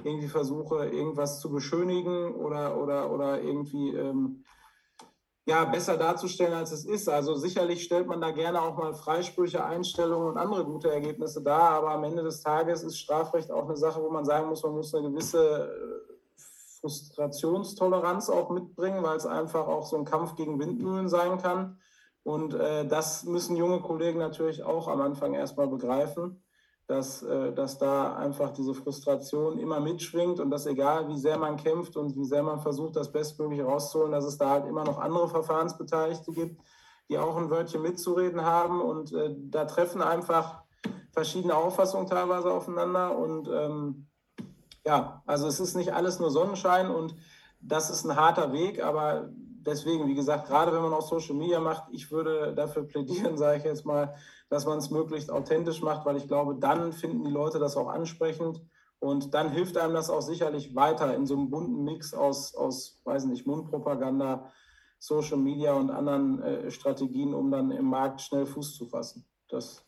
irgendwie 0.03 0.29
versuche, 0.29 0.87
irgendwas 0.87 1.41
zu 1.41 1.51
beschönigen 1.51 2.35
oder, 2.35 2.77
oder, 2.81 3.11
oder 3.11 3.41
irgendwie 3.41 3.95
ähm, 3.95 4.45
ja, 5.47 5.65
besser 5.65 5.97
darzustellen, 5.97 6.55
als 6.55 6.73
es 6.73 6.85
ist. 6.85 7.09
Also 7.09 7.35
sicherlich 7.35 7.85
stellt 7.85 8.07
man 8.07 8.21
da 8.21 8.31
gerne 8.31 8.63
auch 8.63 8.77
mal 8.77 8.95
Freisprüche, 8.95 9.65
Einstellungen 9.65 10.29
und 10.29 10.39
andere 10.39 10.65
gute 10.65 10.91
Ergebnisse 10.91 11.43
dar, 11.43 11.71
aber 11.71 11.91
am 11.93 12.05
Ende 12.05 12.23
des 12.23 12.41
Tages 12.41 12.83
ist 12.83 12.99
Strafrecht 12.99 13.51
auch 13.51 13.67
eine 13.67 13.77
Sache, 13.77 14.03
wo 14.03 14.11
man 14.11 14.25
sagen 14.25 14.49
muss, 14.49 14.63
man 14.63 14.73
muss 14.73 14.95
eine 14.95 15.11
gewisse 15.11 15.69
äh, 15.69 16.14
Frustrationstoleranz 16.85 18.29
auch 18.29 18.51
mitbringen, 18.51 19.03
weil 19.03 19.17
es 19.17 19.25
einfach 19.25 19.67
auch 19.67 19.87
so 19.87 19.97
ein 19.97 20.05
Kampf 20.05 20.37
gegen 20.37 20.61
Windmühlen 20.61 21.09
sein 21.09 21.39
kann. 21.39 21.79
Und 22.25 22.55
äh, 22.55 22.87
das 22.87 23.25
müssen 23.25 23.57
junge 23.57 23.81
Kollegen 23.81 24.19
natürlich 24.19 24.63
auch 24.63 24.89
am 24.89 25.01
Anfang 25.01 25.33
erstmal 25.33 25.67
begreifen, 25.67 26.43
dass, 26.87 27.23
äh, 27.23 27.55
dass 27.55 27.79
da 27.79 28.15
einfach 28.17 28.51
diese 28.51 28.75
Frustration 28.75 29.59
immer 29.59 29.81
mitschwingt 29.81 30.41
und 30.41 30.51
dass 30.51 30.67
egal 30.67 31.09
wie 31.09 31.19
sehr 31.19 31.39
man 31.39 31.57
kämpft 31.57 31.97
und 31.97 32.15
wie 32.17 32.25
sehr 32.25 32.43
man 32.43 32.61
versucht, 32.61 32.97
das 32.97 33.11
Bestmögliche 33.11 33.65
rauszuholen, 33.65 34.13
dass 34.13 34.27
es 34.27 34.37
da 34.37 34.51
halt 34.51 34.67
immer 34.67 34.85
noch 34.85 34.99
andere 34.99 35.29
Verfahrensbeteiligte 35.29 36.33
gibt, 36.33 36.61
die 37.09 37.17
auch 37.19 37.37
ein 37.37 37.49
Wörtchen 37.49 37.81
mitzureden 37.81 38.43
haben. 38.43 38.83
Und 38.83 39.13
äh, 39.15 39.35
da 39.39 39.65
treffen 39.65 40.03
einfach 40.03 40.63
verschiedene 41.13 41.55
Auffassungen 41.55 42.07
teilweise 42.07 42.53
aufeinander. 42.53 43.17
Und 43.17 43.49
ähm, 43.49 44.07
ja, 44.85 45.23
also 45.27 45.47
es 45.47 45.61
ist 45.61 45.75
nicht 45.75 45.93
alles 45.93 46.19
nur 46.19 46.31
Sonnenschein 46.31 46.91
und 46.91 47.17
das 47.61 47.91
ist 47.91 48.05
ein 48.05 48.17
harter 48.17 48.53
Weg, 48.53 48.83
aber 48.83 49.31
deswegen, 49.33 50.07
wie 50.07 50.15
gesagt, 50.15 50.47
gerade 50.47 50.73
wenn 50.73 50.83
man 50.83 50.93
auch 50.93 51.09
Social 51.09 51.35
Media 51.35 51.61
macht, 51.61 51.85
ich 51.91 52.11
würde 52.11 52.55
dafür 52.55 52.87
plädieren, 52.87 53.37
sage 53.39 53.59
ich 53.59 53.65
jetzt 53.65 53.87
mal, 53.87 54.15
dass 54.49 54.67
man 54.67 54.79
es 54.79 54.91
möglichst 54.91 55.31
authentisch 55.31 55.83
macht, 55.83 56.05
weil 56.05 56.17
ich 56.17 56.29
glaube, 56.29 56.57
dann 56.57 56.93
finden 56.93 57.25
die 57.25 57.31
Leute 57.31 57.59
das 57.59 57.77
auch 57.77 57.89
ansprechend 57.89 58.61
und 58.99 59.35
dann 59.35 59.51
hilft 59.51 59.77
einem 59.77 59.95
das 59.95 60.11
auch 60.11 60.23
sicherlich 60.23 60.75
weiter 60.75 61.15
in 61.15 61.27
so 61.27 61.35
einem 61.35 61.51
bunten 61.51 61.85
Mix 61.85 62.15
aus, 62.15 62.55
aus 62.55 63.01
weiß 63.05 63.25
nicht, 63.27 63.47
Mundpropaganda, 63.47 64.51
Social 64.99 65.37
Media 65.37 65.75
und 65.75 65.91
anderen 65.91 66.43
äh, 66.43 66.71
Strategien, 66.71 67.35
um 67.35 67.51
dann 67.51 67.71
im 67.71 67.87
Markt 67.87 68.23
schnell 68.23 68.47
Fuß 68.47 68.77
zu 68.77 68.87
fassen. 68.87 69.27
Das 69.49 69.84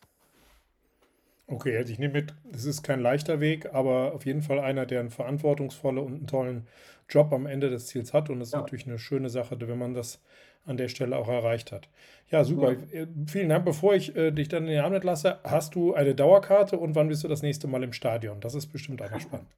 Okay, 1.49 1.77
also 1.77 1.93
ich 1.93 1.99
nehme 1.99 2.13
mit, 2.13 2.33
es 2.51 2.65
ist 2.65 2.83
kein 2.83 2.99
leichter 2.99 3.39
Weg, 3.39 3.73
aber 3.73 4.13
auf 4.13 4.25
jeden 4.25 4.41
Fall 4.41 4.59
einer, 4.59 4.85
der 4.85 4.99
einen 4.99 5.09
verantwortungsvollen 5.09 5.97
und 5.97 6.13
einen 6.13 6.27
tollen 6.27 6.67
Job 7.07 7.31
am 7.31 7.45
Ende 7.45 7.69
des 7.69 7.87
Ziels 7.87 8.13
hat. 8.13 8.29
Und 8.29 8.41
es 8.41 8.51
ja. 8.51 8.57
ist 8.57 8.63
natürlich 8.63 8.85
eine 8.85 8.99
schöne 8.99 9.29
Sache, 9.29 9.57
wenn 9.59 9.77
man 9.77 9.93
das 9.93 10.19
an 10.65 10.75
der 10.75 10.89
Stelle 10.89 11.15
auch 11.15 11.29
erreicht 11.29 11.71
hat. 11.71 11.87
Ja, 12.29 12.43
super. 12.43 12.73
Ja. 12.73 13.03
Äh, 13.03 13.07
vielen 13.27 13.47
Dank. 13.47 13.63
Bevor 13.63 13.95
ich 13.95 14.13
äh, 14.17 14.31
dich 14.31 14.49
dann 14.49 14.63
in 14.63 14.71
den 14.71 14.81
Arm 14.81 14.93
lasse, 14.93 15.39
hast 15.45 15.75
du 15.75 15.93
eine 15.93 16.13
Dauerkarte 16.13 16.77
und 16.77 16.95
wann 16.95 17.07
bist 17.07 17.23
du 17.23 17.29
das 17.29 17.41
nächste 17.41 17.67
Mal 17.67 17.83
im 17.83 17.93
Stadion? 17.93 18.41
Das 18.41 18.53
ist 18.53 18.67
bestimmt 18.67 19.01
auch 19.01 19.09
noch 19.09 19.21
spannend. 19.21 19.47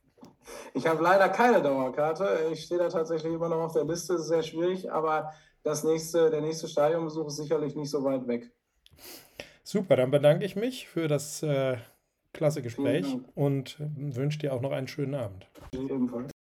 Ich 0.73 0.88
habe 0.88 1.04
leider 1.04 1.30
keine 1.30 1.62
Dauerkarte. 1.62 2.49
Ich 2.52 2.63
stehe 2.63 2.80
da 2.80 2.89
tatsächlich 2.89 3.32
immer 3.32 3.49
noch 3.49 3.60
auf 3.60 3.73
der 3.73 3.84
Liste. 3.84 4.13
Das 4.13 4.23
ist 4.23 4.30
sehr 4.30 4.41
schwierig, 4.41 4.91
aber 4.91 5.32
das 5.62 5.84
nächste, 5.84 6.32
der 6.32 6.41
nächste 6.41 6.67
Stadionbesuch 6.67 7.28
ist 7.28 7.36
sicherlich 7.36 7.75
nicht 7.75 7.91
so 7.91 8.04
weit 8.04 8.28
weg. 8.28 8.49
Super, 9.69 9.97
dann 9.97 10.10
bedanke 10.10 10.45
ich 10.45 10.55
mich 10.55 10.88
für 10.88 11.08
das 11.08 11.43
äh, 11.43 11.77
klasse 12.34 12.63
Gespräch 12.63 13.05
und 13.36 13.77
wünsche 13.79 14.39
dir 14.39 14.51
auch 14.51 14.62
noch 14.62 14.71
einen 14.71 14.88
schönen 14.88 15.13
Abend. 15.13 15.47
Ebenfalls. 15.71 16.32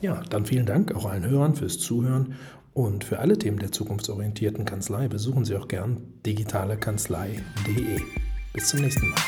Ja, 0.00 0.20
dann 0.30 0.46
vielen 0.46 0.66
Dank 0.66 0.92
auch 0.92 1.04
allen 1.04 1.24
Hörern 1.24 1.54
fürs 1.54 1.78
Zuhören 1.78 2.34
und 2.72 3.04
für 3.04 3.20
alle 3.20 3.38
Themen 3.38 3.60
der 3.60 3.70
zukunftsorientierten 3.70 4.64
Kanzlei 4.64 5.06
besuchen 5.06 5.44
Sie 5.44 5.54
auch 5.54 5.68
gern 5.68 6.20
digitalekanzlei.de. 6.26 8.00
Bis 8.52 8.66
zum 8.66 8.80
nächsten 8.80 9.10
Mal. 9.10 9.20